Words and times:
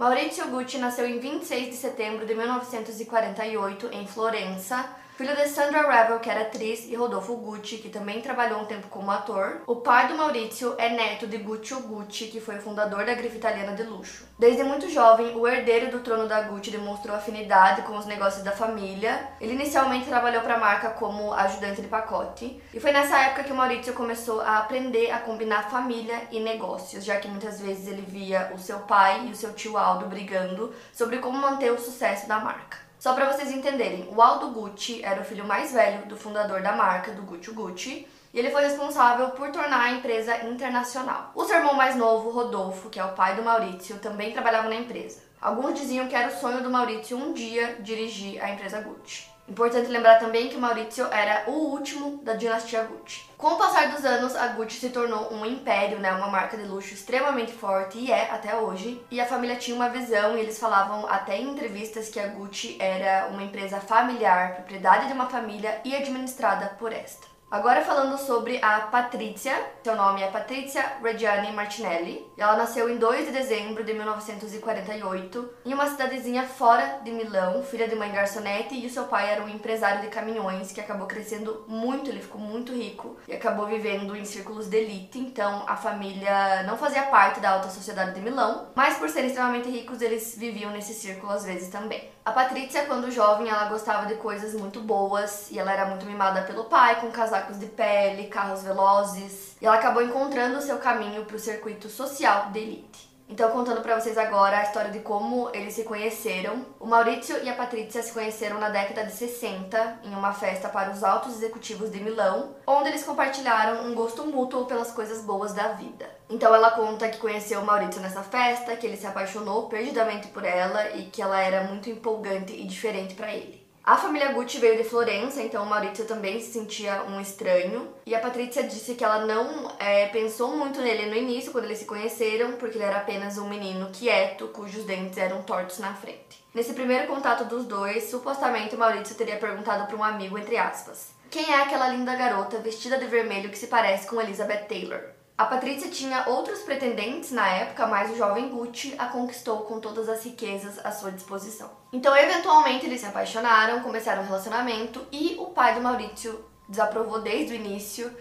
Maurizio 0.00 0.48
Gucci 0.48 0.78
nasceu 0.78 1.06
em 1.06 1.18
26 1.18 1.68
de 1.68 1.76
setembro 1.76 2.24
de 2.24 2.34
1948 2.34 3.90
em 3.92 4.06
Florença, 4.06 4.96
filho 5.20 5.36
de 5.36 5.48
Sandra 5.48 5.82
Revel, 5.82 6.18
que 6.18 6.30
era 6.30 6.40
atriz, 6.40 6.86
e 6.88 6.94
Rodolfo 6.94 7.36
Gucci, 7.36 7.76
que 7.76 7.90
também 7.90 8.22
trabalhou 8.22 8.62
um 8.62 8.64
tempo 8.64 8.88
como 8.88 9.10
ator. 9.10 9.60
O 9.66 9.76
pai 9.76 10.08
do 10.08 10.14
Maurizio 10.14 10.74
é 10.78 10.88
neto 10.88 11.26
de 11.26 11.36
Guccio 11.36 11.78
Gucci, 11.80 12.28
que 12.28 12.40
foi 12.40 12.56
fundador 12.56 13.04
da 13.04 13.12
grife 13.12 13.36
italiana 13.36 13.74
de 13.74 13.82
luxo. 13.82 14.26
Desde 14.38 14.62
muito 14.62 14.88
jovem, 14.88 15.36
o 15.36 15.46
herdeiro 15.46 15.90
do 15.90 16.00
trono 16.00 16.26
da 16.26 16.40
Gucci 16.40 16.70
demonstrou 16.70 17.14
afinidade 17.14 17.82
com 17.82 17.98
os 17.98 18.06
negócios 18.06 18.42
da 18.42 18.52
família. 18.52 19.28
Ele 19.38 19.52
inicialmente 19.52 20.06
trabalhou 20.06 20.40
para 20.40 20.54
a 20.54 20.58
marca 20.58 20.88
como 20.88 21.34
ajudante 21.34 21.82
de 21.82 21.88
pacote, 21.88 22.58
e 22.72 22.80
foi 22.80 22.90
nessa 22.90 23.18
época 23.18 23.44
que 23.44 23.52
o 23.52 23.56
Maurizio 23.56 23.92
começou 23.92 24.40
a 24.40 24.56
aprender 24.56 25.10
a 25.10 25.18
combinar 25.18 25.68
família 25.68 26.18
e 26.30 26.40
negócios, 26.40 27.04
já 27.04 27.20
que 27.20 27.28
muitas 27.28 27.60
vezes 27.60 27.86
ele 27.88 28.06
via 28.08 28.50
o 28.54 28.58
seu 28.58 28.78
pai 28.78 29.26
e 29.26 29.32
o 29.32 29.36
seu 29.36 29.52
tio 29.52 29.76
Aldo 29.76 30.06
brigando 30.06 30.74
sobre 30.94 31.18
como 31.18 31.36
manter 31.36 31.70
o 31.70 31.78
sucesso 31.78 32.26
da 32.26 32.38
marca. 32.38 32.89
Só 33.00 33.14
para 33.14 33.32
vocês 33.32 33.50
entenderem, 33.50 34.06
o 34.14 34.20
Aldo 34.20 34.50
Gucci 34.50 35.02
era 35.02 35.22
o 35.22 35.24
filho 35.24 35.42
mais 35.42 35.72
velho 35.72 36.04
do 36.04 36.18
fundador 36.18 36.60
da 36.60 36.72
marca, 36.72 37.12
do 37.12 37.22
Gucci 37.22 37.50
Gucci, 37.50 38.06
e 38.30 38.38
ele 38.38 38.50
foi 38.50 38.60
responsável 38.60 39.30
por 39.30 39.50
tornar 39.50 39.80
a 39.80 39.92
empresa 39.92 40.44
internacional. 40.44 41.32
O 41.34 41.42
seu 41.46 41.56
irmão 41.56 41.72
mais 41.72 41.96
novo, 41.96 42.28
Rodolfo, 42.28 42.90
que 42.90 43.00
é 43.00 43.04
o 43.04 43.14
pai 43.14 43.36
do 43.36 43.42
Maurício, 43.42 43.98
também 44.00 44.34
trabalhava 44.34 44.68
na 44.68 44.74
empresa. 44.74 45.22
Alguns 45.40 45.80
diziam 45.80 46.08
que 46.08 46.14
era 46.14 46.28
o 46.28 46.38
sonho 46.38 46.62
do 46.62 46.68
Maurício 46.68 47.16
um 47.16 47.32
dia 47.32 47.78
dirigir 47.80 48.38
a 48.44 48.50
empresa 48.50 48.82
Gucci. 48.82 49.29
Importante 49.50 49.90
lembrar 49.90 50.20
também 50.20 50.48
que 50.48 50.56
Maurizio 50.56 51.06
era 51.12 51.50
o 51.50 51.72
último 51.72 52.18
da 52.22 52.34
dinastia 52.34 52.84
Gucci. 52.84 53.28
Com 53.36 53.48
o 53.48 53.56
passar 53.56 53.90
dos 53.90 54.04
anos, 54.04 54.36
a 54.36 54.46
Gucci 54.48 54.78
se 54.78 54.90
tornou 54.90 55.34
um 55.34 55.44
império, 55.44 55.98
né, 55.98 56.12
uma 56.12 56.28
marca 56.28 56.56
de 56.56 56.62
luxo 56.62 56.94
extremamente 56.94 57.50
forte 57.50 57.98
e 57.98 58.12
é 58.12 58.30
até 58.30 58.54
hoje. 58.54 59.04
E 59.10 59.20
a 59.20 59.26
família 59.26 59.56
tinha 59.56 59.74
uma 59.74 59.88
visão 59.88 60.36
e 60.36 60.40
eles 60.40 60.56
falavam 60.56 61.04
até 61.08 61.36
em 61.36 61.50
entrevistas 61.50 62.08
que 62.08 62.20
a 62.20 62.28
Gucci 62.28 62.76
era 62.78 63.26
uma 63.26 63.42
empresa 63.42 63.80
familiar, 63.80 64.54
propriedade 64.54 65.08
de 65.08 65.14
uma 65.14 65.28
família 65.28 65.80
e 65.84 65.96
administrada 65.96 66.76
por 66.78 66.92
esta. 66.92 67.26
Agora 67.50 67.84
falando 67.84 68.16
sobre 68.16 68.62
a 68.62 68.82
Patrícia, 68.82 69.52
seu 69.82 69.96
nome 69.96 70.22
é 70.22 70.30
Patrícia 70.30 70.84
Reggiani 71.02 71.50
Martinelli. 71.50 72.24
Ela 72.38 72.54
nasceu 72.54 72.88
em 72.88 72.96
2 72.96 73.26
de 73.26 73.32
dezembro 73.32 73.82
de 73.82 73.92
1948 73.92 75.50
em 75.66 75.74
uma 75.74 75.88
cidadezinha 75.88 76.46
fora 76.46 77.00
de 77.02 77.10
Milão, 77.10 77.60
filha 77.64 77.88
de 77.88 77.96
mãe 77.96 78.12
garçonete 78.12 78.76
e 78.76 78.86
o 78.86 78.90
seu 78.90 79.02
pai 79.06 79.30
era 79.32 79.42
um 79.42 79.48
empresário 79.48 80.00
de 80.00 80.06
caminhões 80.06 80.70
que 80.70 80.80
acabou 80.80 81.08
crescendo 81.08 81.64
muito, 81.66 82.08
ele 82.08 82.22
ficou 82.22 82.40
muito 82.40 82.72
rico 82.72 83.16
e 83.26 83.34
acabou 83.34 83.66
vivendo 83.66 84.14
em 84.14 84.24
círculos 84.24 84.68
de 84.68 84.76
elite, 84.76 85.18
então 85.18 85.64
a 85.66 85.74
família 85.74 86.62
não 86.68 86.78
fazia 86.78 87.02
parte 87.02 87.40
da 87.40 87.50
alta 87.50 87.68
sociedade 87.68 88.14
de 88.14 88.20
Milão, 88.20 88.68
mas 88.76 88.96
por 88.96 89.08
serem 89.08 89.26
extremamente 89.26 89.68
ricos, 89.68 90.00
eles 90.00 90.36
viviam 90.38 90.70
nesse 90.70 90.94
círculo 90.94 91.32
às 91.32 91.44
vezes 91.44 91.68
também. 91.68 92.08
A 92.30 92.32
Patrícia, 92.32 92.86
quando 92.86 93.10
jovem, 93.10 93.48
ela 93.48 93.64
gostava 93.64 94.06
de 94.06 94.14
coisas 94.14 94.54
muito 94.54 94.80
boas 94.80 95.50
e 95.50 95.58
ela 95.58 95.72
era 95.72 95.86
muito 95.86 96.06
mimada 96.06 96.42
pelo 96.42 96.66
pai, 96.66 97.00
com 97.00 97.10
casacos 97.10 97.58
de 97.58 97.66
pele, 97.66 98.28
carros 98.28 98.62
velozes. 98.62 99.56
E 99.60 99.66
ela 99.66 99.74
acabou 99.74 100.00
encontrando 100.00 100.58
o 100.58 100.62
seu 100.62 100.78
caminho 100.78 101.24
para 101.24 101.34
o 101.34 101.40
circuito 101.40 101.88
social 101.88 102.50
de 102.52 102.60
elite. 102.60 103.09
Então, 103.30 103.48
contando 103.52 103.80
para 103.80 103.98
vocês 103.98 104.18
agora 104.18 104.58
a 104.58 104.64
história 104.64 104.90
de 104.90 104.98
como 104.98 105.50
eles 105.54 105.74
se 105.74 105.84
conheceram. 105.84 106.66
O 106.80 106.86
Maurício 106.86 107.40
e 107.44 107.48
a 107.48 107.54
Patrícia 107.54 108.02
se 108.02 108.12
conheceram 108.12 108.58
na 108.58 108.70
década 108.70 109.04
de 109.04 109.12
60 109.12 110.00
em 110.02 110.12
uma 110.12 110.32
festa 110.32 110.68
para 110.68 110.90
os 110.90 111.04
altos 111.04 111.36
executivos 111.36 111.92
de 111.92 112.00
Milão, 112.00 112.56
onde 112.66 112.88
eles 112.88 113.04
compartilharam 113.04 113.86
um 113.86 113.94
gosto 113.94 114.26
mútuo 114.26 114.66
pelas 114.66 114.90
coisas 114.90 115.22
boas 115.22 115.52
da 115.52 115.68
vida. 115.68 116.10
Então 116.28 116.52
ela 116.52 116.72
conta 116.72 117.08
que 117.08 117.18
conheceu 117.18 117.60
o 117.60 117.64
Maurício 117.64 118.00
nessa 118.00 118.24
festa, 118.24 118.76
que 118.76 118.84
ele 118.84 118.96
se 118.96 119.06
apaixonou 119.06 119.68
perdidamente 119.68 120.26
por 120.28 120.44
ela 120.44 120.90
e 120.90 121.04
que 121.04 121.22
ela 121.22 121.40
era 121.40 121.62
muito 121.62 121.88
empolgante 121.88 122.52
e 122.52 122.66
diferente 122.66 123.14
para 123.14 123.32
ele. 123.32 123.59
A 123.82 123.96
família 123.96 124.32
Gucci 124.32 124.58
veio 124.58 124.76
de 124.76 124.88
Florença, 124.88 125.42
então 125.42 125.62
o 125.62 125.66
Maurício 125.66 126.04
também 126.04 126.38
se 126.38 126.52
sentia 126.52 127.02
um 127.04 127.20
estranho. 127.20 127.88
E 128.04 128.14
a 128.14 128.20
Patrícia 128.20 128.62
disse 128.62 128.94
que 128.94 129.02
ela 129.02 129.24
não 129.24 129.70
é, 129.78 130.06
pensou 130.08 130.56
muito 130.56 130.80
nele 130.80 131.06
no 131.06 131.16
início, 131.16 131.50
quando 131.50 131.64
eles 131.64 131.78
se 131.78 131.86
conheceram, 131.86 132.52
porque 132.52 132.76
ele 132.76 132.84
era 132.84 132.98
apenas 132.98 133.38
um 133.38 133.48
menino 133.48 133.90
quieto, 133.90 134.48
cujos 134.48 134.84
dentes 134.84 135.18
eram 135.18 135.42
tortos 135.42 135.78
na 135.78 135.94
frente. 135.94 136.44
Nesse 136.54 136.74
primeiro 136.74 137.06
contato 137.06 137.44
dos 137.44 137.64
dois, 137.64 138.10
supostamente 138.10 138.74
o 138.74 138.78
Maurício 138.78 139.16
teria 139.16 139.38
perguntado 139.38 139.86
para 139.86 139.96
um 139.96 140.04
amigo, 140.04 140.36
entre 140.36 140.56
aspas, 140.56 141.10
quem 141.30 141.52
é 141.52 141.62
aquela 141.62 141.88
linda 141.88 142.14
garota 142.16 142.58
vestida 142.58 142.98
de 142.98 143.06
vermelho 143.06 143.50
que 143.50 143.58
se 143.58 143.68
parece 143.68 144.06
com 144.06 144.20
Elizabeth 144.20 144.66
Taylor? 144.68 145.00
A 145.40 145.46
Patrícia 145.46 145.88
tinha 145.88 146.28
outros 146.28 146.58
pretendentes 146.58 147.30
na 147.30 147.48
época, 147.48 147.86
mas 147.86 148.10
o 148.10 148.14
jovem 148.14 148.50
Gucci 148.50 148.94
a 148.98 149.06
conquistou 149.06 149.60
com 149.60 149.80
todas 149.80 150.06
as 150.06 150.22
riquezas 150.22 150.78
à 150.84 150.92
sua 150.92 151.10
disposição. 151.10 151.70
Então, 151.90 152.14
eventualmente, 152.14 152.84
eles 152.84 153.00
se 153.00 153.06
apaixonaram, 153.06 153.80
começaram 153.80 154.20
um 154.20 154.26
relacionamento 154.26 155.00
e 155.10 155.36
o 155.38 155.46
pai 155.46 155.74
do 155.74 155.80
Maurício 155.80 156.44
desaprovou 156.68 157.22
desde 157.22 157.54
o 157.54 157.56
início. 157.56 158.14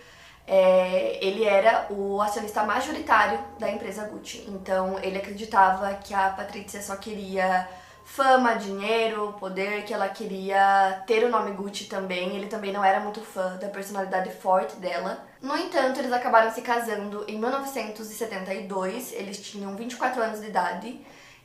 É, 0.47 1.19
ele 1.21 1.43
era 1.43 1.87
o 1.89 2.21
acionista 2.21 2.63
majoritário 2.63 3.37
da 3.59 3.69
empresa 3.69 4.05
Gucci, 4.05 4.45
então 4.47 4.97
ele 5.03 5.17
acreditava 5.17 5.93
que 5.95 6.13
a 6.13 6.29
Patrícia 6.29 6.81
só 6.81 6.95
queria 6.95 7.67
fama, 8.05 8.53
dinheiro, 8.53 9.35
poder, 9.37 9.83
que 9.83 9.93
ela 9.93 10.07
queria 10.07 11.03
ter 11.05 11.25
o 11.25 11.29
nome 11.29 11.51
Gucci 11.51 11.83
também. 11.83 12.37
Ele 12.37 12.47
também 12.47 12.71
não 12.71 12.81
era 12.81 13.01
muito 13.01 13.19
fã 13.19 13.57
da 13.57 13.67
personalidade 13.67 14.31
forte 14.31 14.77
dela. 14.77 15.27
No 15.41 15.55
entanto, 15.55 15.99
eles 15.99 16.11
acabaram 16.11 16.51
se 16.51 16.61
casando 16.61 17.23
em 17.27 17.39
1972, 17.39 19.13
eles 19.13 19.41
tinham 19.41 19.73
24 19.75 20.21
anos 20.21 20.41
de 20.41 20.47
idade, 20.47 20.99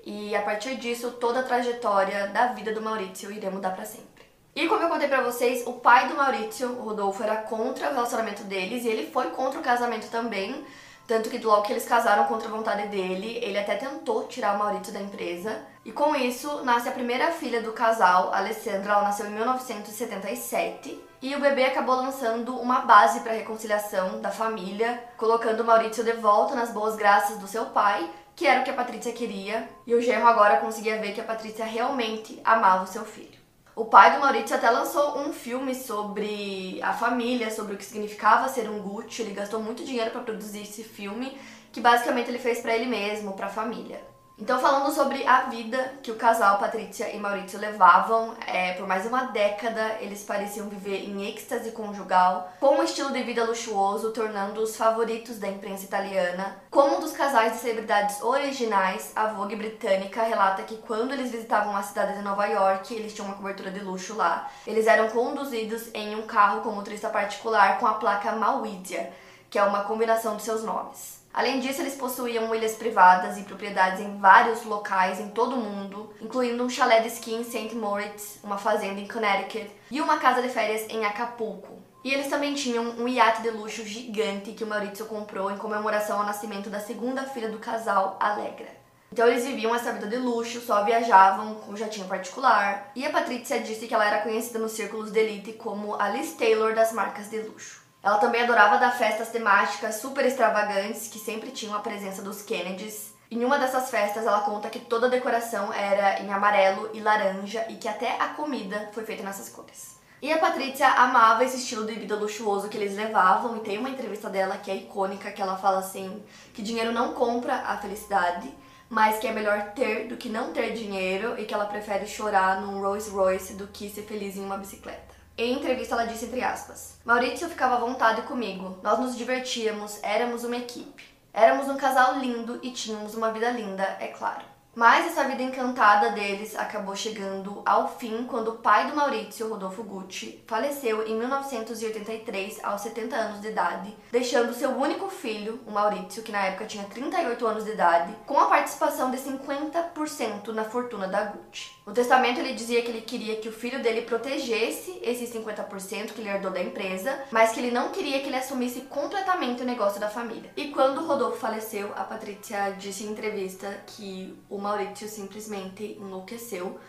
e 0.04 0.34
a 0.34 0.42
partir 0.42 0.76
disso 0.76 1.12
toda 1.12 1.40
a 1.40 1.42
trajetória 1.44 2.26
da 2.28 2.48
vida 2.48 2.72
do 2.72 2.82
Maurício 2.82 3.30
iria 3.30 3.50
mudar 3.50 3.70
para 3.70 3.84
sempre. 3.84 4.24
E 4.54 4.68
como 4.68 4.82
eu 4.82 4.88
contei 4.88 5.08
pra 5.08 5.22
vocês, 5.22 5.64
o 5.66 5.74
pai 5.74 6.08
do 6.08 6.16
Maurício, 6.16 6.70
o 6.70 6.82
Rodolfo, 6.82 7.22
era 7.22 7.36
contra 7.36 7.90
o 7.90 7.94
relacionamento 7.94 8.42
deles 8.44 8.84
e 8.84 8.88
ele 8.88 9.10
foi 9.10 9.30
contra 9.30 9.60
o 9.60 9.62
casamento 9.62 10.10
também, 10.10 10.64
tanto 11.06 11.30
que 11.30 11.38
logo 11.38 11.62
que 11.62 11.72
eles 11.72 11.84
casaram 11.84 12.24
contra 12.24 12.48
a 12.48 12.50
vontade 12.50 12.88
dele, 12.88 13.38
ele 13.42 13.58
até 13.58 13.76
tentou 13.76 14.26
tirar 14.26 14.54
o 14.54 14.58
Maurício 14.58 14.92
da 14.92 15.00
empresa. 15.00 15.60
E 15.84 15.92
com 15.92 16.16
isso, 16.16 16.64
nasce 16.64 16.88
a 16.88 16.92
primeira 16.92 17.30
filha 17.30 17.60
do 17.62 17.72
casal, 17.72 18.32
Alessandra, 18.32 18.92
ela 18.92 19.02
nasceu 19.02 19.26
em 19.26 19.30
1977. 19.30 21.00
E 21.24 21.34
o 21.34 21.40
bebê 21.40 21.64
acabou 21.64 21.96
lançando 21.96 22.54
uma 22.54 22.80
base 22.80 23.20
para 23.20 23.32
a 23.32 23.34
reconciliação 23.34 24.20
da 24.20 24.30
família, 24.30 25.02
colocando 25.16 25.64
Maurício 25.64 26.04
de 26.04 26.12
volta 26.12 26.54
nas 26.54 26.70
boas 26.70 26.96
graças 26.96 27.38
do 27.38 27.46
seu 27.46 27.64
pai, 27.64 28.10
que 28.36 28.46
era 28.46 28.60
o 28.60 28.62
que 28.62 28.68
a 28.68 28.74
Patrícia 28.74 29.10
queria, 29.10 29.66
e 29.86 29.94
o 29.94 30.02
genro 30.02 30.26
agora 30.26 30.58
conseguia 30.58 31.00
ver 31.00 31.14
que 31.14 31.22
a 31.22 31.24
Patrícia 31.24 31.64
realmente 31.64 32.38
amava 32.44 32.84
o 32.84 32.86
seu 32.86 33.06
filho. 33.06 33.38
O 33.74 33.86
pai 33.86 34.12
do 34.12 34.20
Maurício 34.20 34.54
até 34.54 34.68
lançou 34.68 35.16
um 35.20 35.32
filme 35.32 35.74
sobre 35.74 36.78
a 36.82 36.92
família, 36.92 37.50
sobre 37.50 37.72
o 37.72 37.78
que 37.78 37.86
significava 37.86 38.50
ser 38.50 38.68
um 38.68 38.82
Gucci. 38.82 39.22
Ele 39.22 39.32
gastou 39.32 39.62
muito 39.62 39.82
dinheiro 39.82 40.10
para 40.10 40.20
produzir 40.20 40.60
esse 40.60 40.84
filme, 40.84 41.38
que 41.72 41.80
basicamente 41.80 42.28
ele 42.28 42.38
fez 42.38 42.60
para 42.60 42.76
ele 42.76 42.84
mesmo, 42.84 43.32
para 43.32 43.46
a 43.46 43.48
família. 43.48 43.98
Então, 44.36 44.58
falando 44.58 44.92
sobre 44.92 45.24
a 45.28 45.42
vida 45.42 45.94
que 46.02 46.10
o 46.10 46.16
casal 46.16 46.58
Patrícia 46.58 47.08
e 47.14 47.20
Maurício 47.20 47.56
levavam, 47.56 48.34
é, 48.44 48.72
por 48.72 48.84
mais 48.84 49.06
uma 49.06 49.26
década 49.26 49.96
eles 50.00 50.24
pareciam 50.24 50.68
viver 50.68 51.08
em 51.08 51.24
êxtase 51.28 51.70
conjugal, 51.70 52.52
com 52.58 52.74
um 52.74 52.82
estilo 52.82 53.12
de 53.12 53.22
vida 53.22 53.44
luxuoso, 53.44 54.10
tornando-os 54.10 54.76
favoritos 54.76 55.38
da 55.38 55.46
imprensa 55.46 55.84
italiana. 55.84 56.56
Como 56.68 56.96
um 56.96 57.00
dos 57.00 57.12
casais 57.12 57.52
de 57.52 57.58
celebridades 57.58 58.20
originais, 58.22 59.12
a 59.14 59.28
Vogue 59.28 59.54
britânica 59.54 60.24
relata 60.24 60.64
que 60.64 60.78
quando 60.78 61.12
eles 61.12 61.30
visitavam 61.30 61.76
a 61.76 61.82
cidade 61.84 62.14
de 62.16 62.22
Nova 62.22 62.46
York, 62.46 62.92
eles 62.92 63.14
tinham 63.14 63.28
uma 63.28 63.36
cobertura 63.36 63.70
de 63.70 63.78
luxo 63.78 64.16
lá. 64.16 64.50
Eles 64.66 64.88
eram 64.88 65.10
conduzidos 65.10 65.94
em 65.94 66.16
um 66.16 66.26
carro 66.26 66.60
com 66.62 66.72
motorista 66.72 67.08
particular 67.08 67.78
com 67.78 67.86
a 67.86 67.94
placa 67.94 68.32
Mauídia, 68.32 69.12
que 69.48 69.60
é 69.60 69.62
uma 69.62 69.84
combinação 69.84 70.36
de 70.36 70.42
seus 70.42 70.64
nomes. 70.64 71.23
Além 71.34 71.58
disso, 71.58 71.82
eles 71.82 71.96
possuíam 71.96 72.54
ilhas 72.54 72.76
privadas 72.76 73.36
e 73.36 73.42
propriedades 73.42 73.98
em 73.98 74.18
vários 74.18 74.64
locais 74.64 75.18
em 75.18 75.30
todo 75.30 75.56
o 75.56 75.60
mundo, 75.60 76.14
incluindo 76.20 76.62
um 76.62 76.70
chalé 76.70 77.00
de 77.00 77.08
esqui 77.08 77.34
em 77.34 77.42
St. 77.42 77.74
Moritz, 77.74 78.38
uma 78.44 78.56
fazenda 78.56 79.00
em 79.00 79.08
Connecticut 79.08 79.68
e 79.90 80.00
uma 80.00 80.18
casa 80.18 80.40
de 80.40 80.48
férias 80.48 80.88
em 80.88 81.04
Acapulco. 81.04 81.82
E 82.04 82.14
eles 82.14 82.28
também 82.28 82.54
tinham 82.54 82.84
um 82.84 83.08
iate 83.08 83.42
de 83.42 83.50
luxo 83.50 83.84
gigante 83.84 84.52
que 84.52 84.62
o 84.62 84.66
Maurício 84.66 85.06
comprou 85.06 85.50
em 85.50 85.56
comemoração 85.56 86.20
ao 86.20 86.26
nascimento 86.26 86.70
da 86.70 86.78
segunda 86.78 87.24
filha 87.24 87.48
do 87.48 87.58
casal, 87.58 88.16
Alegra. 88.20 88.68
Então 89.10 89.26
eles 89.26 89.44
viviam 89.44 89.74
essa 89.74 89.92
vida 89.92 90.06
de 90.06 90.16
luxo, 90.16 90.60
só 90.60 90.84
viajavam 90.84 91.56
com 91.56 91.74
jatinho 91.74 92.06
particular. 92.06 92.92
E 92.94 93.04
a 93.04 93.10
Patrícia 93.10 93.58
disse 93.58 93.88
que 93.88 93.94
ela 93.94 94.06
era 94.06 94.22
conhecida 94.22 94.58
nos 94.60 94.72
círculos 94.72 95.10
de 95.10 95.18
elite 95.18 95.52
como 95.54 95.94
a 95.94 96.12
Taylor 96.38 96.74
das 96.74 96.92
marcas 96.92 97.28
de 97.28 97.40
luxo. 97.40 97.83
Ela 98.04 98.18
também 98.18 98.42
adorava 98.42 98.76
dar 98.76 98.90
festas 98.90 99.30
temáticas 99.30 99.94
super 99.94 100.26
extravagantes 100.26 101.08
que 101.08 101.18
sempre 101.18 101.50
tinham 101.50 101.74
a 101.74 101.80
presença 101.80 102.20
dos 102.20 102.42
Kennedys. 102.42 103.14
Em 103.30 103.42
uma 103.42 103.58
dessas 103.58 103.88
festas, 103.88 104.26
ela 104.26 104.42
conta 104.42 104.68
que 104.68 104.78
toda 104.78 105.06
a 105.06 105.10
decoração 105.10 105.72
era 105.72 106.20
em 106.20 106.30
amarelo 106.30 106.90
e 106.92 107.00
laranja 107.00 107.64
e 107.70 107.76
que 107.76 107.88
até 107.88 108.20
a 108.20 108.28
comida 108.28 108.90
foi 108.92 109.06
feita 109.06 109.22
nessas 109.22 109.48
cores. 109.48 109.98
E 110.20 110.30
a 110.30 110.36
Patrícia 110.36 110.86
amava 110.86 111.44
esse 111.44 111.56
estilo 111.56 111.86
de 111.86 111.94
vida 111.94 112.14
luxuoso 112.14 112.68
que 112.68 112.76
eles 112.76 112.94
levavam, 112.94 113.56
e 113.56 113.60
tem 113.60 113.78
uma 113.78 113.88
entrevista 113.88 114.28
dela 114.28 114.58
que 114.58 114.70
é 114.70 114.76
icônica, 114.76 115.32
que 115.32 115.40
ela 115.40 115.56
fala 115.56 115.78
assim, 115.78 116.22
que 116.52 116.60
dinheiro 116.60 116.92
não 116.92 117.14
compra 117.14 117.54
a 117.54 117.78
felicidade, 117.78 118.54
mas 118.86 119.18
que 119.18 119.26
é 119.26 119.32
melhor 119.32 119.72
ter 119.74 120.08
do 120.08 120.18
que 120.18 120.28
não 120.28 120.52
ter 120.52 120.74
dinheiro 120.74 121.40
e 121.40 121.46
que 121.46 121.54
ela 121.54 121.64
prefere 121.64 122.06
chorar 122.06 122.60
num 122.60 122.82
Rolls 122.82 123.10
Royce 123.10 123.54
do 123.54 123.66
que 123.66 123.88
ser 123.88 124.02
feliz 124.02 124.36
em 124.36 124.44
uma 124.44 124.58
bicicleta. 124.58 125.23
Em 125.36 125.54
entrevista, 125.54 125.94
ela 125.94 126.06
disse 126.06 126.26
entre 126.26 126.44
aspas: 126.44 127.00
Maurício 127.04 127.48
ficava 127.48 127.74
à 127.74 127.78
vontade 127.78 128.22
comigo, 128.22 128.78
nós 128.82 129.00
nos 129.00 129.16
divertíamos, 129.16 129.98
éramos 130.00 130.44
uma 130.44 130.56
equipe. 130.56 131.02
Éramos 131.32 131.68
um 131.68 131.76
casal 131.76 132.20
lindo 132.20 132.60
e 132.62 132.70
tínhamos 132.70 133.16
uma 133.16 133.32
vida 133.32 133.50
linda, 133.50 133.82
é 133.98 134.06
claro. 134.06 134.44
Mas 134.76 135.06
essa 135.06 135.24
vida 135.24 135.42
encantada 135.42 136.10
deles 136.10 136.54
acabou 136.56 136.94
chegando 136.94 137.62
ao 137.66 137.96
fim 137.96 138.24
quando 138.24 138.48
o 138.52 138.58
pai 138.58 138.88
do 138.88 138.94
Maurício, 138.94 139.48
Rodolfo 139.48 139.82
Gucci, 139.82 140.44
faleceu 140.46 141.04
em 141.04 141.16
1983 141.16 142.62
aos 142.62 142.80
70 142.82 143.16
anos 143.16 143.40
de 143.40 143.48
idade, 143.48 143.96
deixando 144.12 144.54
seu 144.54 144.70
único 144.70 145.08
filho, 145.08 145.60
o 145.66 145.72
Maurício, 145.72 146.22
que 146.22 146.30
na 146.30 146.46
época 146.46 146.66
tinha 146.66 146.84
38 146.84 147.44
anos 147.44 147.64
de 147.64 147.72
idade, 147.72 148.14
com 148.24 148.38
a 148.38 148.46
participação 148.46 149.10
de 149.10 149.16
50% 149.16 150.48
na 150.48 150.62
fortuna 150.62 151.08
da 151.08 151.24
Gucci. 151.24 151.73
No 151.86 151.92
testamento 151.92 152.40
ele 152.40 152.54
dizia 152.54 152.80
que 152.80 152.88
ele 152.88 153.02
queria 153.02 153.36
que 153.36 153.48
o 153.48 153.52
filho 153.52 153.82
dele 153.82 154.02
protegesse 154.02 154.98
esses 155.02 155.30
50% 155.34 156.12
que 156.14 156.20
ele 156.22 156.30
herdou 156.30 156.50
da 156.50 156.62
empresa, 156.62 157.22
mas 157.30 157.52
que 157.52 157.60
ele 157.60 157.70
não 157.70 157.90
queria 157.90 158.20
que 158.20 158.26
ele 158.26 158.36
assumisse 158.36 158.80
completamente 158.82 159.62
o 159.62 159.66
negócio 159.66 160.00
da 160.00 160.08
família. 160.08 160.50
E 160.56 160.68
quando 160.68 161.06
Rodolfo 161.06 161.36
faleceu, 161.36 161.92
a 161.94 162.04
Patrícia 162.04 162.70
disse 162.78 163.04
em 163.04 163.10
entrevista 163.10 163.68
que 163.86 164.34
o 164.48 164.56
Maurício 164.56 165.06
simplesmente 165.06 165.98
enlouqueceu. 166.00 166.80